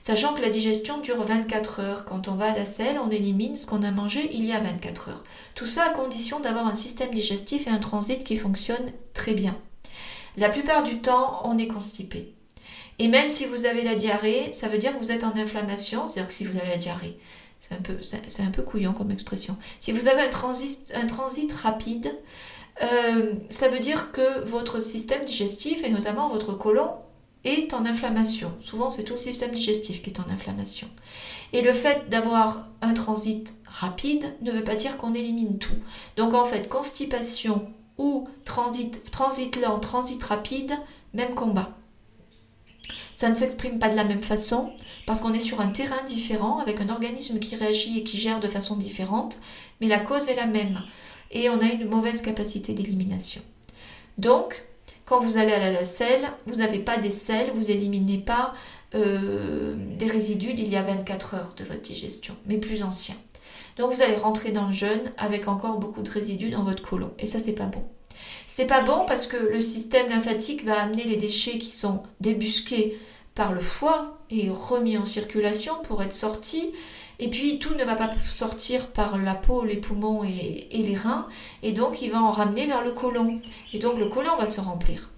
[0.00, 2.04] Sachant que la digestion dure 24 heures.
[2.04, 4.60] Quand on va à la selle, on élimine ce qu'on a mangé il y a
[4.60, 5.24] 24 heures.
[5.54, 9.56] Tout ça à condition d'avoir un système digestif et un transit qui fonctionne très bien.
[10.36, 12.33] La plupart du temps, on est constipé.
[12.98, 16.08] Et même si vous avez la diarrhée, ça veut dire que vous êtes en inflammation,
[16.08, 17.18] c'est-à-dire que si vous avez la diarrhée,
[17.60, 19.56] c'est un peu, c'est couillon comme expression.
[19.78, 22.14] Si vous avez un transit, un transit rapide,
[22.82, 26.90] euh, ça veut dire que votre système digestif et notamment votre côlon
[27.44, 28.52] est en inflammation.
[28.60, 30.88] Souvent, c'est tout le système digestif qui est en inflammation.
[31.52, 35.76] Et le fait d'avoir un transit rapide ne veut pas dire qu'on élimine tout.
[36.16, 37.66] Donc en fait, constipation
[37.98, 40.72] ou transit, transit lent, transit rapide,
[41.12, 41.76] même combat.
[43.14, 44.72] Ça ne s'exprime pas de la même façon
[45.06, 48.40] parce qu'on est sur un terrain différent avec un organisme qui réagit et qui gère
[48.40, 49.38] de façon différente,
[49.80, 50.82] mais la cause est la même
[51.30, 53.42] et on a une mauvaise capacité d'élimination.
[54.18, 54.64] Donc,
[55.04, 58.54] quand vous allez à la selle, vous n'avez pas des selles, vous éliminez pas
[58.94, 63.16] euh, des résidus d'il y a 24 heures de votre digestion, mais plus anciens.
[63.76, 67.10] Donc vous allez rentrer dans le jeûne avec encore beaucoup de résidus dans votre côlon.
[67.18, 67.84] Et ça, c'est pas bon.
[68.46, 72.98] C'est pas bon parce que le système lymphatique va amener les déchets qui sont débusqués
[73.34, 76.70] par le foie et remis en circulation pour être sortis.
[77.20, 81.26] Et puis tout ne va pas sortir par la peau, les poumons et, les reins.
[81.62, 83.40] Et donc il va en ramener vers le côlon.
[83.72, 85.10] Et donc le côlon va se remplir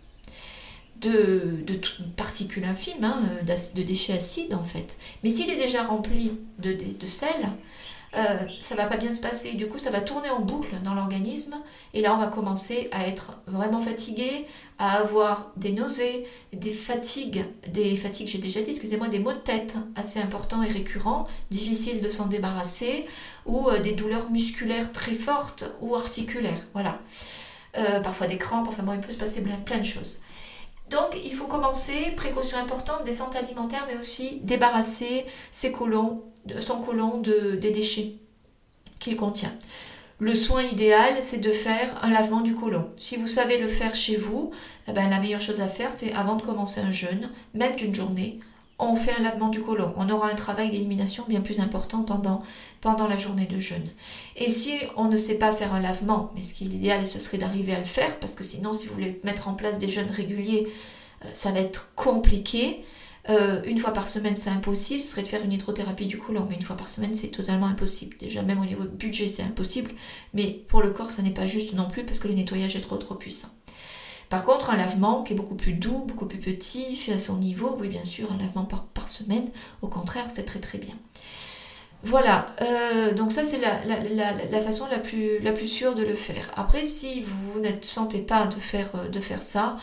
[1.00, 1.78] de, de
[2.16, 4.98] particules infimes, hein, de déchets acides en fait.
[5.24, 7.50] Mais s'il est déjà rempli de, de sel,
[8.16, 9.54] euh, ça va pas bien se passer.
[9.54, 11.56] Du coup, ça va tourner en boucle dans l'organisme.
[11.94, 14.46] Et là, on va commencer à être vraiment fatigué,
[14.78, 19.38] à avoir des nausées, des fatigues, des fatigues, j'ai déjà dit, excusez-moi, des maux de
[19.38, 23.06] tête assez importants et récurrents, difficiles de s'en débarrasser,
[23.44, 26.66] ou euh, des douleurs musculaires très fortes ou articulaires.
[26.72, 27.00] Voilà.
[27.78, 30.20] Euh, parfois des crampes, enfin bon, il peut se passer plein, plein de choses.
[30.90, 36.22] Donc, il faut commencer, précaution importante, descente alimentaire, mais aussi débarrasser ses colons
[36.60, 38.14] son côlon de, des déchets
[38.98, 39.52] qu'il contient.
[40.18, 42.88] Le soin idéal, c'est de faire un lavement du côlon.
[42.96, 44.50] Si vous savez le faire chez vous,
[44.88, 47.94] eh ben, la meilleure chose à faire, c'est avant de commencer un jeûne, même d'une
[47.94, 48.38] journée,
[48.78, 49.94] on fait un lavement du côlon.
[49.96, 52.42] On aura un travail d'élimination bien plus important pendant,
[53.08, 53.88] la journée de jeûne.
[54.36, 57.18] Et si on ne sait pas faire un lavement, mais ce qui est idéal, ce
[57.18, 59.88] serait d'arriver à le faire, parce que sinon, si vous voulez mettre en place des
[59.88, 60.68] jeûnes réguliers,
[61.24, 62.84] euh, ça va être compliqué.
[63.28, 65.02] Euh, une fois par semaine, c'est impossible.
[65.02, 67.66] Ce serait de faire une hydrothérapie du côlon, mais une fois par semaine, c'est totalement
[67.66, 68.16] impossible.
[68.18, 69.90] Déjà, même au niveau budget, c'est impossible.
[70.32, 72.80] Mais pour le corps, ça n'est pas juste non plus parce que le nettoyage est
[72.80, 73.48] trop trop puissant.
[74.28, 77.36] Par contre, un lavement qui est beaucoup plus doux, beaucoup plus petit, fait à son
[77.36, 79.48] niveau, oui, bien sûr, un lavement par, semaine,
[79.82, 80.94] au contraire, c'est très très bien.
[82.02, 86.50] Voilà, euh, donc ça c'est la, façon la plus, sûre de le faire.
[86.56, 89.76] Après, si vous ne sentez pas de faire, euh, de faire ça,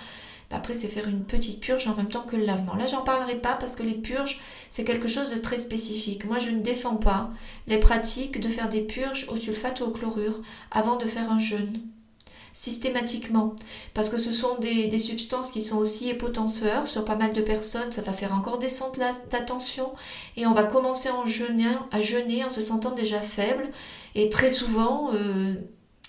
[0.53, 2.75] après, c'est faire une petite purge en même temps que le lavement.
[2.75, 4.39] Là, j'en parlerai pas parce que les purges,
[4.69, 6.25] c'est quelque chose de très spécifique.
[6.25, 7.31] Moi, je ne défends pas
[7.67, 11.39] les pratiques de faire des purges au sulfate ou au chlorure avant de faire un
[11.39, 11.81] jeûne
[12.53, 13.55] systématiquement.
[13.93, 17.91] Parce que ce sont des, substances qui sont aussi épotenseurs sur pas mal de personnes.
[17.91, 19.91] Ça va faire encore descendre la, tension
[20.37, 23.69] et on va commencer en jeûnant, à jeûner en se sentant déjà faible.
[24.15, 25.55] Et très souvent, euh,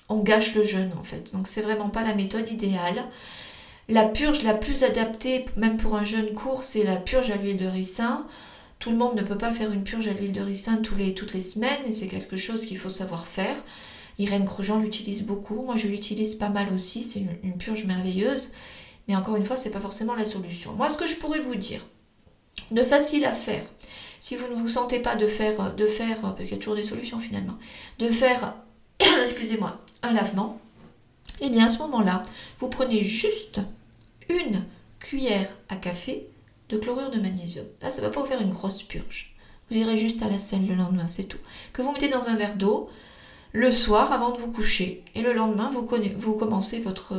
[0.09, 1.33] on gâche le jeûne en fait.
[1.33, 3.05] Donc c'est vraiment pas la méthode idéale.
[3.89, 7.59] La purge la plus adaptée, même pour un jeune court, c'est la purge à l'huile
[7.59, 8.27] de ricin.
[8.79, 11.15] Tout le monde ne peut pas faire une purge à l'huile de ricin tous les,
[11.15, 13.57] toutes les semaines et c'est quelque chose qu'il faut savoir faire.
[14.19, 18.53] Irène Grosjean l'utilise beaucoup, moi je l'utilise pas mal aussi, c'est une, purge merveilleuse.
[19.09, 20.73] Mais encore une fois, c'est pas forcément la solution.
[20.73, 21.87] Moi, ce que je pourrais vous dire,
[22.71, 23.65] de facile à faire,
[24.19, 26.77] si vous ne vous sentez pas de faire, de faire, parce qu'il y a toujours
[26.77, 27.59] des solutions finalement,
[27.99, 28.55] de faire,
[29.23, 30.59] excusez-moi, un lavement,
[31.41, 32.23] et eh bien à ce moment-là,
[32.59, 33.61] vous prenez juste
[34.31, 34.65] une
[35.01, 36.29] cuillère à café
[36.69, 37.67] de chlorure de magnésium.
[37.83, 39.35] Là, ça ne va pas vous faire une grosse purge.
[39.71, 41.39] Vous irez juste à la selle le lendemain, c'est tout.
[41.73, 42.89] Que vous mettez dans un verre d'eau
[43.55, 45.03] le soir avant de vous coucher.
[45.15, 45.85] Et le lendemain, vous,
[46.35, 47.15] commencez, votre,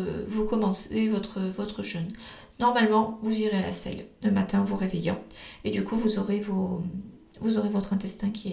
[1.81, 2.11] jeûne.
[2.59, 5.19] Normalement, vous irez à la selle le matin en vous réveillant.
[5.63, 8.49] Et du coup, vous aurez, votre intestin qui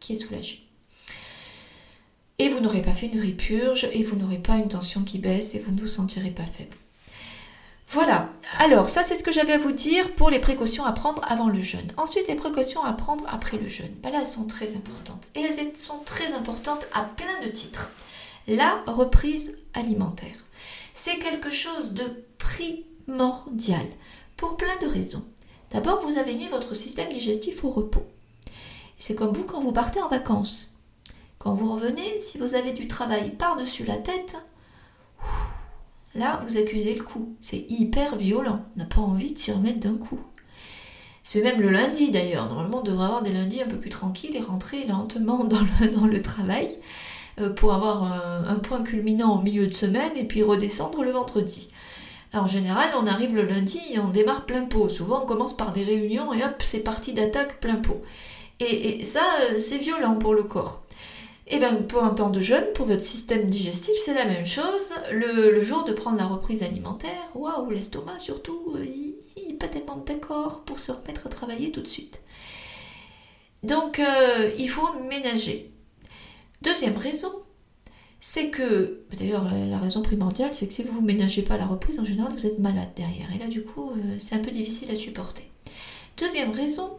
[0.00, 0.66] est, soulagé
[2.38, 5.54] et vous n'aurez pas fait une répurge et vous n'aurez pas une tension qui baisse
[5.54, 6.76] et vous ne vous sentirez pas faible.
[7.92, 11.20] Voilà, alors ça c'est ce que j'avais à vous dire pour les précautions à prendre
[11.28, 11.92] avant le jeûne.
[11.98, 13.94] Ensuite, les précautions à prendre après le jeûne.
[14.02, 15.28] Ben là, elles sont très importantes.
[15.34, 17.90] Et elles sont très importantes à plein de titres.
[18.48, 20.46] La reprise alimentaire.
[20.94, 23.84] C'est quelque chose de primordial
[24.38, 25.26] pour plein de raisons.
[25.70, 28.06] D'abord, vous avez mis votre système digestif au repos.
[28.96, 30.78] C'est comme vous quand vous partez en vacances.
[31.38, 34.36] Quand vous revenez, si vous avez du travail par-dessus la tête,
[36.14, 37.36] là, vous accusez le coup.
[37.40, 38.64] C'est hyper violent.
[38.76, 40.20] On n'a pas envie de s'y remettre d'un coup.
[41.22, 42.48] C'est même le lundi d'ailleurs.
[42.48, 46.22] Normalement, on devrait avoir des lundis un peu plus tranquilles et rentrer lentement dans le,
[46.22, 46.68] travail
[47.40, 48.02] euh, pour avoir
[48.48, 51.70] un, point culminant au milieu de semaine et puis redescendre le vendredi.
[52.34, 54.88] en général, on arrive le lundi et on démarre plein pot.
[54.88, 58.02] Souvent, on commence par des réunions et hop, c'est parti d'attaque plein pot.
[58.58, 60.82] et ça, euh, c'est violent pour le corps.
[61.48, 64.46] Et eh bien pour un temps de jeûne, pour votre système digestif, c'est la même
[64.46, 64.92] chose.
[65.10, 68.76] Le, jour de prendre la reprise alimentaire, waouh, l'estomac surtout,
[69.36, 72.20] il, pas tellement d'accord pour se remettre à travailler tout de suite.
[73.62, 75.70] Donc, euh, il faut ménager.
[76.62, 77.32] Deuxième raison,
[78.20, 81.98] c'est que, d'ailleurs, la raison primordiale, c'est que si vous ne ménagez pas la reprise,
[81.98, 83.32] en général, vous êtes malade derrière.
[83.34, 85.44] Et là, du coup, euh, c'est un peu difficile à supporter.
[86.16, 86.98] Deuxième raison,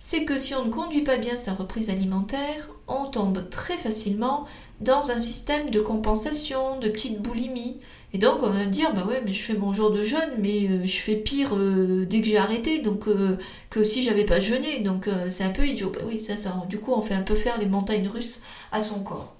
[0.00, 4.46] c'est que si on ne conduit pas bien sa reprise alimentaire, on tombe très facilement
[4.80, 7.78] dans un système de compensation, de petite boulimie.
[8.14, 10.32] Et donc on va me dire, bah ouais, mais je fais mon jour de jeûne,
[10.38, 13.36] mais euh, je fais pire euh, dès que j'ai arrêté, donc euh,
[13.68, 15.92] que si j'avais pas jeûné, donc c'est un peu idiot.
[15.94, 18.40] Bah oui, ça, ça, du coup, on fait un peu faire les montagnes russes
[18.72, 19.36] à son corps.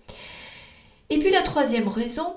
[1.08, 2.34] Et puis la troisième raison,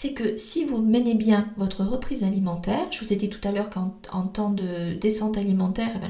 [0.00, 3.50] c'est que si vous menez bien votre reprise alimentaire, je vous ai dit tout à
[3.50, 3.88] l'heure qu'en
[4.28, 6.08] temps de descente alimentaire, eh bien,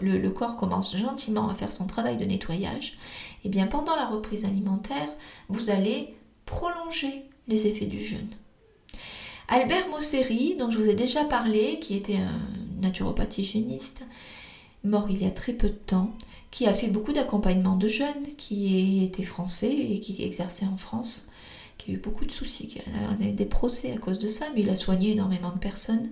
[0.00, 2.96] le, corps commence gentiment à faire son travail de nettoyage, et
[3.44, 5.10] eh bien pendant la reprise alimentaire,
[5.50, 6.14] vous allez
[6.46, 8.30] prolonger les effets du jeûne.
[9.48, 12.40] Albert Mosseri, dont je vous ai déjà parlé, qui était un
[12.80, 14.06] naturopathe hygiéniste,
[14.84, 16.14] mort il y a très peu de temps,
[16.50, 21.30] qui a fait beaucoup d'accompagnement de jeunes, qui était français et qui exerçait en France,
[21.82, 24.60] qui a eu beaucoup de soucis, qui a des procès à cause de ça, mais
[24.60, 26.10] il a soigné énormément de personnes.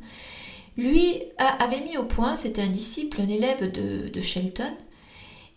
[0.76, 4.72] Lui avait mis au point, c'était un disciple, un élève de, Shelton,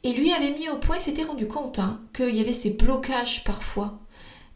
[0.04, 2.72] et lui avait mis au point, il s'était rendu compte hein, qu'il y avait ces
[2.72, 4.00] blocages parfois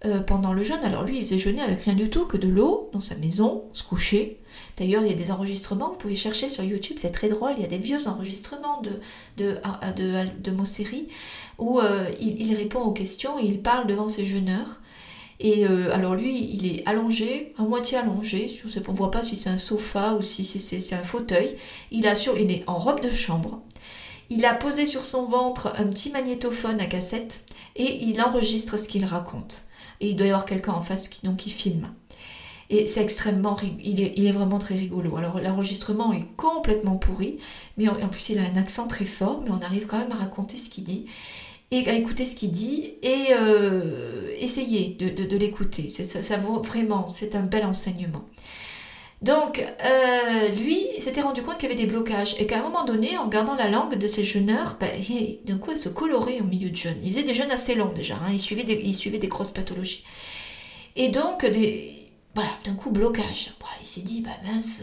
[0.06, 0.84] euh, pendant le jeûne.
[0.84, 3.64] Alors lui, il faisait jeûner avec rien du tout que de l'eau dans sa maison,
[3.74, 4.40] se coucher.
[4.76, 7.62] D'ailleurs, il y a des enregistrements, vous pouvez chercher sur YouTube, c'est très drôle, il
[7.62, 9.00] y a des vieux enregistrements de,
[9.38, 9.58] de,
[9.96, 11.08] de, de, Mosseri
[11.58, 14.82] où euh, il, répond aux questions il parle devant ses jeûneurs.
[15.40, 19.38] Et euh, alors lui, il est allongé, à moitié allongé, on ne voit pas si
[19.38, 21.56] c'est un sofa ou si c'est un fauteuil.
[21.92, 23.62] Il, a sur, est en robe de chambre.
[24.30, 27.42] Il a posé sur son ventre un petit magnétophone à cassette
[27.76, 29.64] et il enregistre ce qu'il raconte.
[30.02, 31.90] Et il doit y avoir quelqu'un en face qui, donc, qui filme.
[32.70, 35.16] Et c'est extrêmement, il est, il est, vraiment très rigolo.
[35.16, 37.38] Alors l'enregistrement est complètement pourri,
[37.78, 40.16] mais en, plus il a un accent très fort, mais on arrive quand même à
[40.16, 41.06] raconter ce qu'il dit
[41.72, 45.90] et à écouter ce qu'il dit et euh, essayer de, l'écouter.
[45.90, 48.26] Ça, ça, vaut vraiment, c'est un bel enseignement.
[49.22, 52.86] Donc, euh, lui, s'était rendu compte qu'il y avait des blocages et qu'à un moment
[52.86, 54.90] donné, en regardant la langue de ses jeûneurs, ben,
[55.46, 56.98] d'un coup, elle se colorait au milieu de jeûne.
[57.04, 58.32] Il faisait des jeûnes assez longs déjà, hein.
[58.32, 60.04] il, suivait des, des grosses pathologies.
[60.96, 61.92] Et donc, des,
[62.36, 63.54] voilà, d'un coup, blocage.
[63.82, 64.82] il s'est dit, bah mince.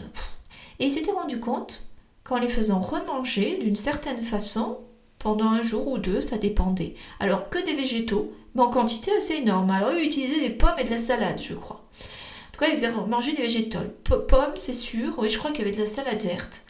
[0.79, 1.83] Et il s'était rendu compte
[2.25, 4.79] qu'en les faisant remanger d'une certaine façon,
[5.25, 6.93] pendant un jour ou deux, ça dépendait.
[7.19, 9.71] Alors que des végétaux, mais en quantité assez énorme.
[9.71, 11.77] Alors eux utilisaient des pommes et de la salade, je crois.
[11.77, 13.79] En tout cas, ils faisaient manger des végétaux.
[14.03, 15.15] Pommes, c'est sûr.
[15.17, 16.61] Oui, je crois qu'il y avait de la salade verte.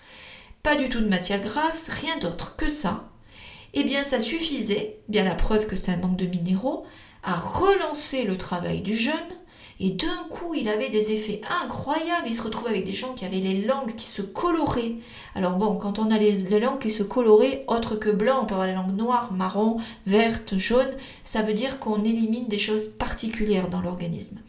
[0.63, 3.09] Pas du tout de matière grasse, rien d'autre que ça.
[3.73, 6.85] Eh bien, ça suffisait, bien la preuve que c'est un manque de minéraux,
[7.23, 9.13] à relancer le travail du jeûne
[9.79, 12.27] et d'un coup, il avait des effets incroyables.
[12.27, 14.95] Il se retrouvait avec des gens qui avaient les langues qui se coloraient.
[15.35, 18.53] Alors bon, quand on a les, langues qui se coloraient, autre que blanc, on peut
[18.53, 20.91] avoir la langue noire, marron, verte, jaune,
[21.25, 24.39] ça veut dire qu'on élimine des choses particulières dans l'organisme.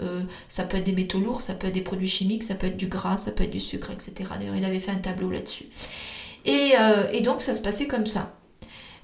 [0.00, 2.66] Euh, ça peut être des métaux lourds, ça peut être des produits chimiques, ça peut
[2.66, 4.30] être du gras, ça peut être du sucre, etc.
[4.38, 5.66] D'ailleurs, il avait fait un tableau là-dessus.
[6.44, 8.34] Et, euh, et donc, ça se passait comme ça.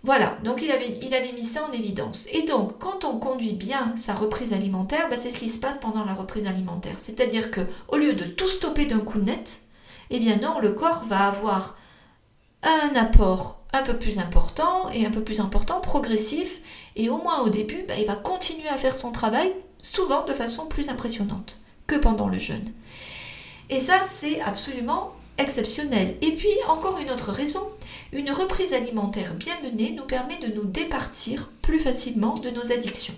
[0.04, 2.26] Voilà, donc il avait, il avait mis ça en évidence.
[2.32, 5.78] Et donc, quand on conduit bien sa reprise alimentaire, bah, c'est ce qui se passe
[5.78, 6.98] pendant la reprise alimentaire.
[6.98, 9.62] C'est-à-dire que au lieu de tout stopper d'un coup net,
[10.10, 11.76] eh bien non, le corps va avoir
[12.62, 16.60] un apport un peu plus important et un peu plus important, progressif,
[16.96, 20.32] et au moins au début, bah, il va continuer à faire son travail, souvent de
[20.32, 22.72] façon plus impressionnante que pendant le jeûne.
[23.68, 26.16] Et ça, c'est absolument exceptionnel.
[26.22, 27.60] Et puis, encore une autre raison,
[28.12, 33.14] une reprise alimentaire bien menée nous permet de nous départir plus facilement de nos addictions.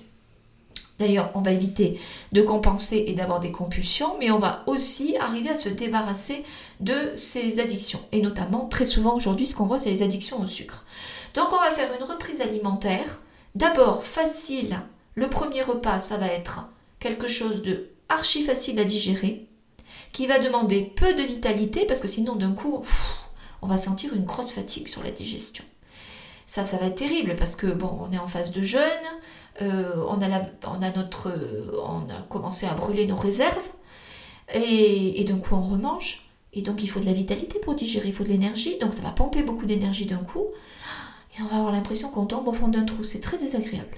[1.01, 1.99] D'ailleurs, on va éviter
[2.33, 6.45] de compenser et d'avoir des compulsions, mais on va aussi arriver à se débarrasser
[6.81, 8.03] de ces addictions.
[8.13, 10.85] Et notamment, très souvent aujourd'hui, ce qu'on voit, c'est les addictions au sucre.
[11.33, 13.21] Donc, on va faire une reprise alimentaire.
[13.55, 14.79] D'abord, facile.
[15.15, 16.69] Le premier repas, ça va être
[16.99, 19.47] quelque chose de archi facile à digérer,
[20.13, 22.85] qui va demander peu de vitalité, parce que sinon, d'un coup,
[23.63, 25.65] on va sentir une grosse fatigue sur la digestion.
[26.47, 28.83] Ça, ça va être terrible parce que bon, on est en phase de jeûne,
[29.63, 30.05] euh,
[30.97, 31.33] notre,
[31.85, 33.69] on a commencé à brûler nos réserves
[34.55, 36.27] et, et d'un coup on remange.
[36.53, 39.03] Et donc il faut de la vitalité pour digérer, il faut de l'énergie, donc ça
[39.03, 40.47] va pomper beaucoup d'énergie d'un coup.
[41.39, 43.05] Et on va avoir l'impression qu'on tombe au fond d'un trou.
[43.05, 43.97] C'est très désagréable.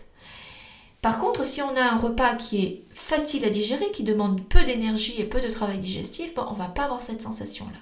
[1.01, 4.63] Par contre, si on a un repas qui est facile à digérer, qui demande peu
[4.65, 7.79] d'énergie et peu de travail digestif, on ne va pas avoir cette sensation-là.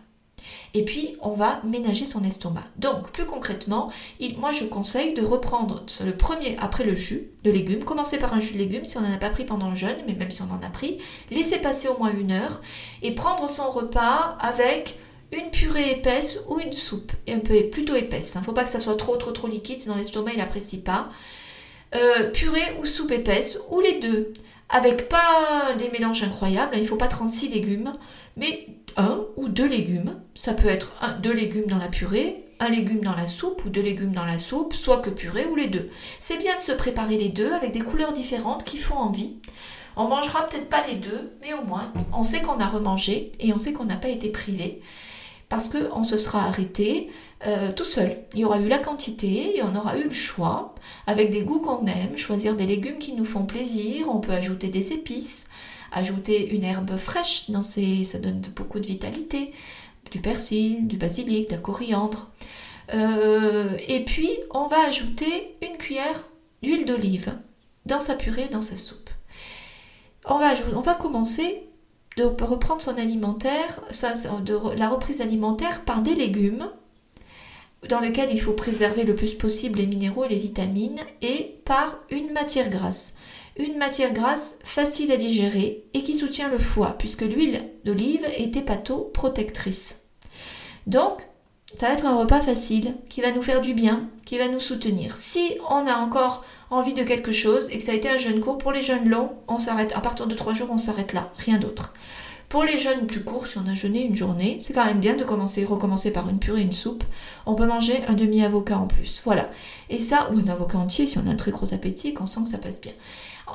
[0.75, 2.65] Et puis, on va ménager son estomac.
[2.77, 3.91] Donc, plus concrètement,
[4.39, 7.85] moi, je conseille de reprendre le premier après le jus de légumes.
[7.85, 9.97] Commencer par un jus de légumes si on n'en a pas pris pendant le jeûne,
[10.07, 10.99] mais même si on en a pris.
[11.31, 12.61] Laisser passer au moins une heure
[13.03, 14.99] et prendre son repas avec
[15.33, 18.33] une purée épaisse ou une soupe, un peu plutôt épaisse.
[18.35, 18.41] Il hein.
[18.41, 21.09] ne faut pas que ça soit trop trop trop liquide, sinon l'estomac il n'apprécie pas.
[21.95, 24.33] Euh, purée ou soupe épaisse, ou les deux,
[24.69, 27.93] avec pas des mélanges incroyables, il ne faut pas 36 légumes,
[28.37, 30.17] mais un ou deux légumes.
[30.35, 33.69] Ça peut être un, deux légumes dans la purée, un légume dans la soupe ou
[33.69, 35.91] deux légumes dans la soupe, soit que purée ou les deux.
[36.19, 39.37] C'est bien de se préparer les deux avec des couleurs différentes qui font envie.
[39.97, 43.53] On mangera peut-être pas les deux, mais au moins on sait qu'on a remangé et
[43.53, 44.81] on sait qu'on n'a pas été privé
[45.51, 47.11] parce qu'on se sera arrêté
[47.47, 48.17] euh, tout seul.
[48.35, 50.75] Il y aura eu la quantité et on aura eu le choix
[51.07, 54.69] avec des goûts qu'on aime, choisir des légumes qui nous font plaisir, on peut ajouter
[54.69, 55.47] des épices,
[55.93, 59.53] ajouter une herbe fraîche dans ça donne beaucoup de vitalité,
[60.11, 62.31] du persil, du basilic, de la coriandre.
[62.95, 66.29] Euh, et puis on va ajouter une cuillère
[66.63, 67.35] d'huile d'olive
[67.87, 69.11] dans sa purée, dans sa soupe.
[70.27, 71.63] On va, commencer
[72.17, 73.81] de reprendre son alimentaire,
[74.77, 76.69] la reprise alimentaire par des légumes
[77.89, 81.99] dans lesquels il faut préserver le plus possible les minéraux et les vitamines et par
[82.11, 83.15] une matière grasse.
[83.61, 88.57] Une matière grasse facile à digérer et qui soutient le foie puisque l'huile d'olive est
[88.57, 90.05] hépatoprotectrice.
[90.87, 91.29] Donc,
[91.77, 94.61] ça va être un repas facile qui va nous faire du bien, qui va nous
[94.61, 95.15] soutenir.
[95.15, 98.41] Si on a encore envie de quelque chose et que ça a été un jeûne
[98.41, 99.93] court, pour les jeûnes longs, on s'arrête.
[99.95, 101.93] À partir de trois jours, on s'arrête là, rien d'autre.
[102.49, 105.17] Pour les jeûnes plus courts, si on a jeûné une journée, c'est quand même bien
[105.17, 107.05] de commencer, recommencer par une purée, une soupe.
[107.45, 109.21] On peut manger un demi-avocat en plus.
[109.25, 109.51] Voilà.
[109.91, 112.41] Et ça, ou un avocat entier si on a un très gros appétit qu'on sent
[112.45, 112.93] que ça passe bien.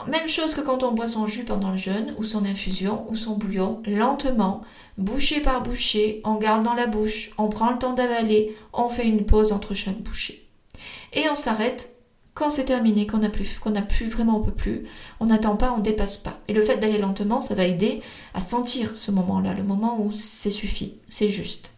[0.07, 3.15] Même chose que quand on boit son jus pendant le jeûne, ou son infusion, ou
[3.15, 4.61] son bouillon, lentement,
[4.97, 9.07] bouchée par bouchée, on garde dans la bouche, on prend le temps d'avaler, on fait
[9.07, 10.47] une pause entre chaque bouchée.
[11.13, 11.95] Et on s'arrête
[12.35, 14.85] quand c'est terminé, qu'on a plus, qu'on a plus vraiment on peut plus,
[15.21, 16.37] on n'attend pas, on dépasse pas.
[16.49, 18.01] Et le fait d'aller lentement, ça va aider
[18.33, 21.71] à sentir ce moment-là, le moment où c'est suffit, c'est juste.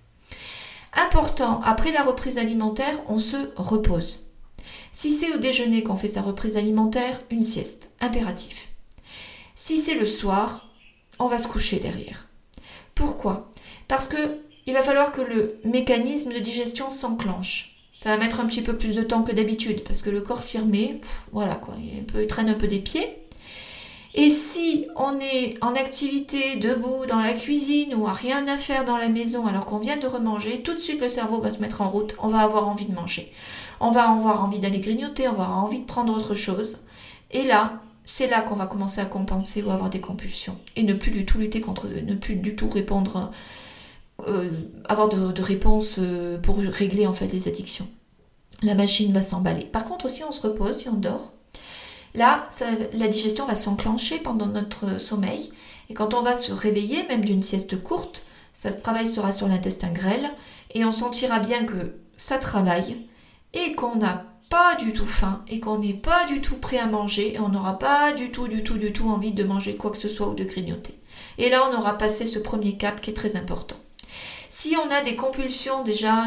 [0.94, 4.27] Important, après la reprise alimentaire, on se repose.
[5.00, 8.70] Si c'est au déjeuner qu'on fait sa reprise alimentaire, une sieste, impératif.
[9.54, 10.72] Si c'est le soir,
[11.20, 12.28] on va se coucher derrière.
[12.96, 13.52] Pourquoi?
[13.88, 14.18] Parce que
[14.66, 17.78] il va falloir que le mécanisme de digestion s'enclenche.
[18.02, 20.42] Ça va mettre un petit peu plus de temps que d'habitude parce que le corps
[20.42, 21.00] s'y remet.
[21.32, 23.20] Voilà quoi, il, traîne un peu des pieds.
[24.16, 28.84] Et si on est en activité debout dans la cuisine ou à rien à faire
[28.84, 31.60] dans la maison alors qu'on vient de remanger, tout de suite le cerveau va se
[31.60, 33.32] mettre en route, on va avoir envie de manger.
[33.80, 36.80] On va avoir envie d'aller grignoter, on va avoir envie de prendre autre chose.
[37.32, 40.58] Et là, c'est là qu'on va commencer à compenser ou avoir des compulsions.
[40.76, 43.32] Et ne plus du tout lutter contre, ne plus du tout répondre
[44.28, 44.50] euh,
[44.86, 47.88] avoir de, réponses euh, pour régler en fait les addictions.
[48.64, 49.66] La machine va s'emballer.
[49.66, 51.34] Par contre, si on se repose, si on dort,
[52.16, 52.48] là,
[52.94, 55.52] la digestion va s'enclencher pendant notre sommeil.
[55.90, 59.48] Et quand on va se réveiller, même d'une sieste courte, ça se travail sera sur
[59.48, 60.32] l'intestin grêle
[60.74, 63.07] et on sentira bien que ça travaille
[63.54, 66.88] et qu'on n'a pas du tout faim et qu'on n'est pas du tout prêt à
[66.88, 69.92] manger et on n'aura pas du tout, du tout, du tout envie de manger quoi
[69.92, 70.98] que ce soit ou de grignoter.
[71.38, 73.76] Et là, on aura passé ce premier cap qui est très important.
[74.50, 76.26] Si on a des compulsions, déjà,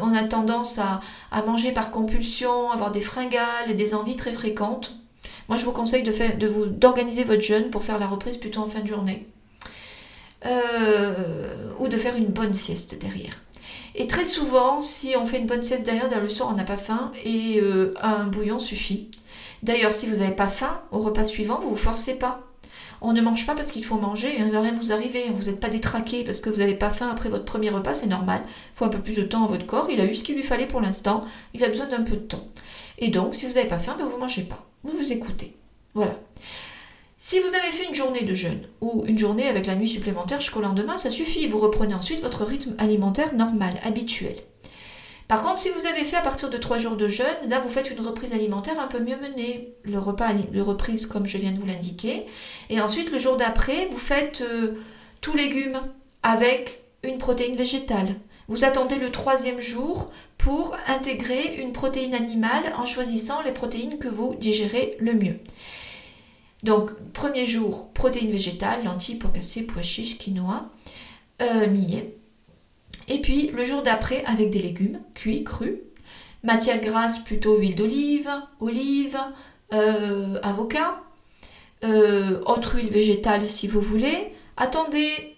[0.00, 1.00] on a tendance à,
[1.46, 4.94] manger par compulsion, avoir des fringales, des envies très fréquentes,
[5.48, 8.68] moi je vous conseille de vous, d'organiser votre jeûne pour faire la reprise plutôt en
[8.68, 9.26] fin de journée.
[10.44, 13.42] Euh, ou de faire une bonne sieste derrière.
[13.94, 16.78] Et très souvent, si on fait une bonne sieste derrière, le soir on n'a pas
[16.78, 19.10] faim et euh, un bouillon suffit.
[19.62, 22.40] D'ailleurs, si vous n'avez pas faim, au repas suivant, vous ne vous forcez pas.
[23.00, 25.24] On ne mange pas parce qu'il faut manger et ne va rien vous arriver.
[25.34, 28.06] Vous n'êtes pas détraqué parce que vous n'avez pas faim après votre premier repas, c'est
[28.06, 28.42] normal.
[28.46, 29.88] Il faut un peu plus de temps à votre corps.
[29.90, 31.24] Il a eu ce qu'il lui fallait pour l'instant.
[31.52, 32.46] Il a besoin d'un peu de temps.
[32.98, 34.64] Et donc, si vous n'avez pas faim, ben vous ne mangez pas.
[34.84, 35.56] Vous vous écoutez.
[35.94, 36.16] Voilà.
[37.24, 40.40] Si vous avez fait une journée de jeûne ou une journée avec la nuit supplémentaire
[40.40, 41.46] jusqu'au lendemain, ça suffit.
[41.46, 44.34] Vous reprenez ensuite votre rythme alimentaire normal, habituel.
[45.28, 47.68] Par contre, si vous avez fait à partir de trois jours de jeûne, là vous
[47.68, 49.72] faites une reprise alimentaire un peu mieux menée.
[49.84, 52.26] Le repas, le reprise comme je viens de vous l'indiquer.
[52.70, 54.72] Et ensuite, le jour d'après, vous faites euh,
[55.20, 55.80] tout légumes
[56.24, 58.16] avec une protéine végétale.
[58.48, 64.08] Vous attendez le troisième jour pour intégrer une protéine animale en choisissant les protéines que
[64.08, 65.38] vous digérez le mieux.
[66.62, 70.70] Donc, premier jour, protéine végétale, lentilles, pois cassés, pois chiches, quinoa,
[71.40, 72.14] euh, millet.
[73.08, 75.78] Et puis le jour d'après avec des légumes cuits, crus.
[76.44, 79.18] Matière grasse plutôt huile d'olive, olive,
[79.72, 81.02] euh, avocat,
[81.84, 84.32] euh, autre huile végétale si vous voulez.
[84.56, 85.31] Attendez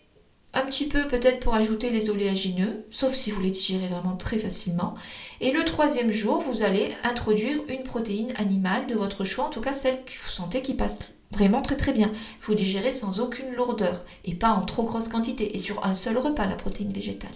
[0.55, 4.38] un petit peu peut-être pour ajouter les oléagineux, sauf si vous les digérez vraiment très
[4.38, 4.94] facilement.
[5.40, 9.61] Et le troisième jour, vous allez introduire une protéine animale de votre choix, en tout
[9.61, 11.00] cas celle que vous sentez qui passe
[11.32, 12.12] Vraiment très très bien.
[12.12, 15.94] Il faut digérer sans aucune lourdeur et pas en trop grosse quantité et sur un
[15.94, 17.34] seul repas la protéine végétale.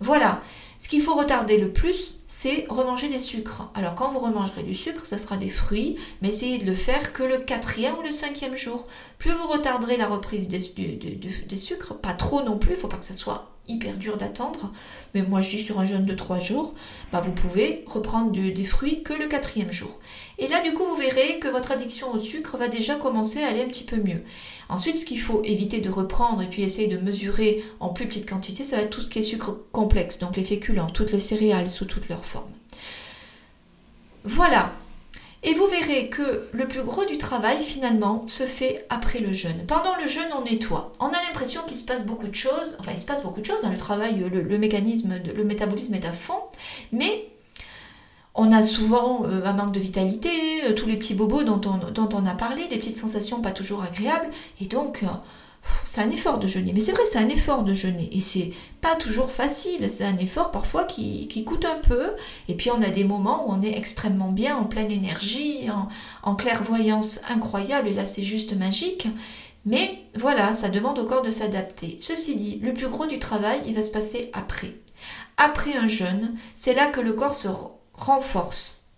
[0.00, 0.42] Voilà.
[0.78, 3.70] Ce qu'il faut retarder le plus, c'est remanger des sucres.
[3.74, 7.12] Alors quand vous remangerez du sucre, ça sera des fruits, mais essayez de le faire
[7.12, 8.86] que le quatrième ou le cinquième jour.
[9.18, 10.60] Plus vous retarderez la reprise des,
[11.58, 14.72] sucres, pas trop non plus, il ne faut pas que ça soit hyper dur d'attendre,
[15.14, 16.74] mais moi je dis sur un jeûne de 3 jours,
[17.12, 20.00] bah vous pouvez reprendre des fruits que le quatrième jour.
[20.38, 23.48] Et là du coup vous verrez que votre addiction au sucre va déjà commencer à
[23.48, 24.22] aller un petit peu mieux.
[24.68, 28.28] Ensuite ce qu'il faut éviter de reprendre et puis essayer de mesurer en plus petite
[28.28, 31.20] quantité, ça va être tout ce qui est sucre complexe, donc les féculents, toutes les
[31.20, 32.50] céréales sous toutes leurs formes.
[34.24, 34.72] Voilà,
[35.44, 39.64] et vous verrez que le plus gros du travail, finalement, se fait après le jeûne.
[39.66, 40.92] Pendant le jeûne, on nettoie.
[41.00, 42.76] On a l'impression qu'il se passe beaucoup de choses.
[42.80, 44.24] Enfin, il se passe beaucoup de choses dans le travail.
[44.32, 46.40] Le, mécanisme, le métabolisme est à fond.
[46.92, 47.28] Mais
[48.34, 50.30] on a souvent euh, un manque de vitalité,
[50.64, 54.30] euh, tous les petits bobos dont on, a parlé, les petites sensations pas toujours agréables.
[54.62, 55.04] Et donc,
[55.84, 56.72] c'est un effort de jeûner.
[56.72, 58.08] Mais c'est vrai, c'est un effort de jeûner.
[58.12, 59.88] Et c'est pas toujours facile.
[59.88, 62.10] C'est un effort parfois qui, coûte un peu.
[62.48, 65.68] Et puis on a des moments où on est extrêmement bien, en pleine énergie,
[66.22, 67.88] en, clairvoyance incroyable.
[67.88, 69.08] Et là, c'est juste magique.
[69.66, 71.96] Mais voilà, ça demande au corps de s'adapter.
[71.98, 74.74] Ceci dit, le plus gros du travail, il va se passer après.
[75.36, 77.48] Après un jeûne, c'est là que le corps se
[77.94, 78.88] renforce.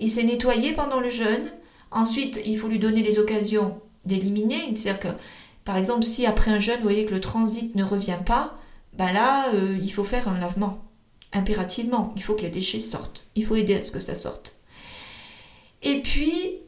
[0.00, 1.50] Il s'est nettoyé pendant le jeûne.
[1.90, 4.74] Ensuite, il faut lui donner les occasions d'éliminer.
[4.74, 5.18] C'est-à-dire que
[5.64, 8.58] par exemple, si après un jeûne, vous voyez que le transit ne revient pas,
[8.94, 10.84] bah là, euh, il faut faire un lavement.
[11.32, 13.26] Impérativement, il faut que les déchets sortent.
[13.36, 14.56] Il faut aider à ce que ça sorte.
[15.82, 16.58] Et puis,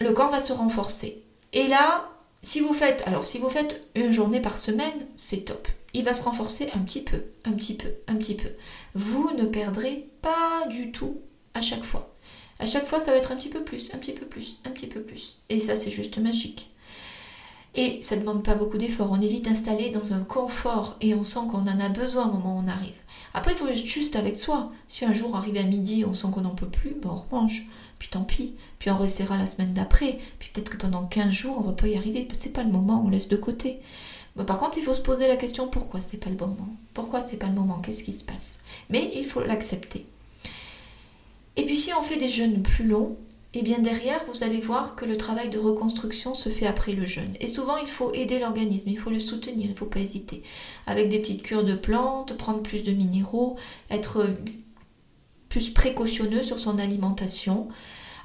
[0.00, 1.22] le corps va se renforcer.
[1.52, 2.10] Et là,
[2.42, 5.66] si vous faites, alors si vous faites une journée par semaine, c'est top.
[5.94, 8.50] Il va se renforcer un petit peu, un petit peu, un petit peu.
[8.94, 11.20] Vous ne perdrez pas du tout
[11.54, 12.14] à chaque fois.
[12.58, 14.70] À chaque fois, ça va être un petit peu plus, un petit peu plus, un
[14.70, 15.38] petit peu plus.
[15.48, 16.70] Et ça, c'est juste magique.
[17.74, 19.10] Et ça ne demande pas beaucoup d'efforts.
[19.10, 22.32] On est vite installé dans un confort et on sent qu'on en a besoin au
[22.32, 22.96] moment où on arrive.
[23.34, 24.72] Après, il faut juste avec soi.
[24.88, 27.66] Si un jour, arrivé à midi, on sent qu'on n'en peut plus, ben on remange.
[27.98, 28.54] Puis tant pis.
[28.78, 30.18] Puis on restera la semaine d'après.
[30.38, 32.26] Puis peut-être que pendant 15 jours, on va pas y arriver.
[32.32, 33.80] C'est pas le moment, on laisse de côté.
[34.46, 36.76] par contre, il faut se poser la question pourquoi c'est pas le bon moment?
[36.94, 37.78] Pourquoi c'est pas le moment?
[37.78, 38.60] Qu'est-ce qui se passe?
[38.88, 40.06] Mais il faut l'accepter.
[41.56, 43.16] Et puis si on fait des jeûnes plus longs,
[43.54, 47.06] et bien derrière, vous allez voir que le travail de reconstruction se fait après le
[47.06, 47.34] jeûne.
[47.40, 50.42] Et souvent, il faut aider l'organisme, il faut le soutenir, il ne faut pas hésiter.
[50.86, 53.56] Avec des petites cures de plantes, prendre plus de minéraux,
[53.90, 54.26] être
[55.48, 57.68] plus précautionneux sur son alimentation.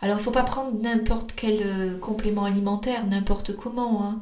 [0.02, 4.04] Alors, il ne faut pas prendre n'importe quel euh, complément alimentaire, n'importe comment.
[4.04, 4.20] Hein.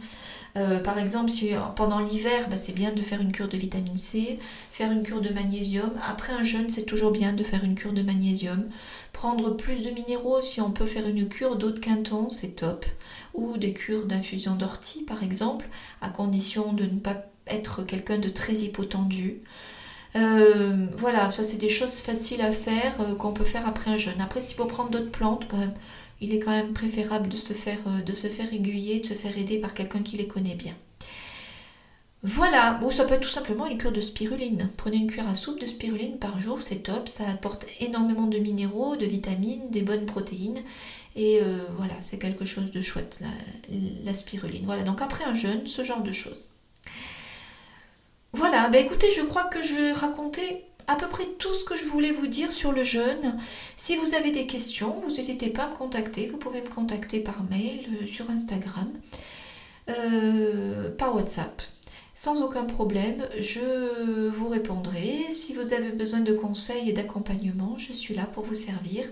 [0.57, 3.95] Euh, par exemple, si pendant l'hiver, bah, c'est bien de faire une cure de vitamine
[3.95, 4.39] C,
[4.69, 5.91] faire une cure de magnésium.
[6.09, 8.65] Après un jeûne, c'est toujours bien de faire une cure de magnésium.
[9.13, 12.85] Prendre plus de minéraux, si on peut faire une cure d'eau de quinton, c'est top.
[13.33, 15.67] Ou des cures d'infusion d'ortie, par exemple,
[16.01, 19.41] à condition de ne pas être quelqu'un de très hypotendu.
[20.15, 23.97] Euh, voilà, ça c'est des choses faciles à faire euh, qu'on peut faire après un
[23.97, 24.19] jeûne.
[24.21, 25.57] Après, s'il faut prendre d'autres plantes, bah,
[26.21, 29.13] il est quand même préférable de se faire, euh, de se faire aiguiller, de se
[29.13, 30.75] faire aider par quelqu'un qui les connaît bien.
[32.23, 34.69] Voilà, bon, ça peut être tout simplement une cure de spiruline.
[34.77, 38.37] Prenez une cure à soupe de spiruline par jour, c'est top, ça apporte énormément de
[38.37, 40.61] minéraux, de vitamines, des bonnes protéines.
[41.15, 43.21] Et euh, voilà, c'est quelque chose de chouette,
[44.05, 44.65] la, spiruline.
[44.65, 46.47] Voilà, donc après un jeûne, ce genre de choses.
[48.33, 51.85] Voilà, ben écoutez, je crois que je racontais à peu près tout ce que je
[51.85, 53.39] voulais vous dire sur le jeûne.
[53.77, 56.27] Si vous avez des questions, vous n'hésitez pas à me contacter.
[56.27, 58.89] Vous pouvez me contacter par mail, euh, sur Instagram,
[59.89, 61.61] euh, par WhatsApp.
[62.13, 65.25] Sans aucun problème, je vous répondrai.
[65.31, 69.05] Si vous avez besoin de conseils et d'accompagnement, je suis là pour vous servir.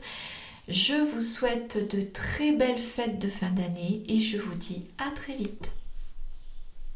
[0.67, 5.09] Je vous souhaite de très belles fêtes de fin d'année et je vous dis à
[5.11, 5.78] très vite.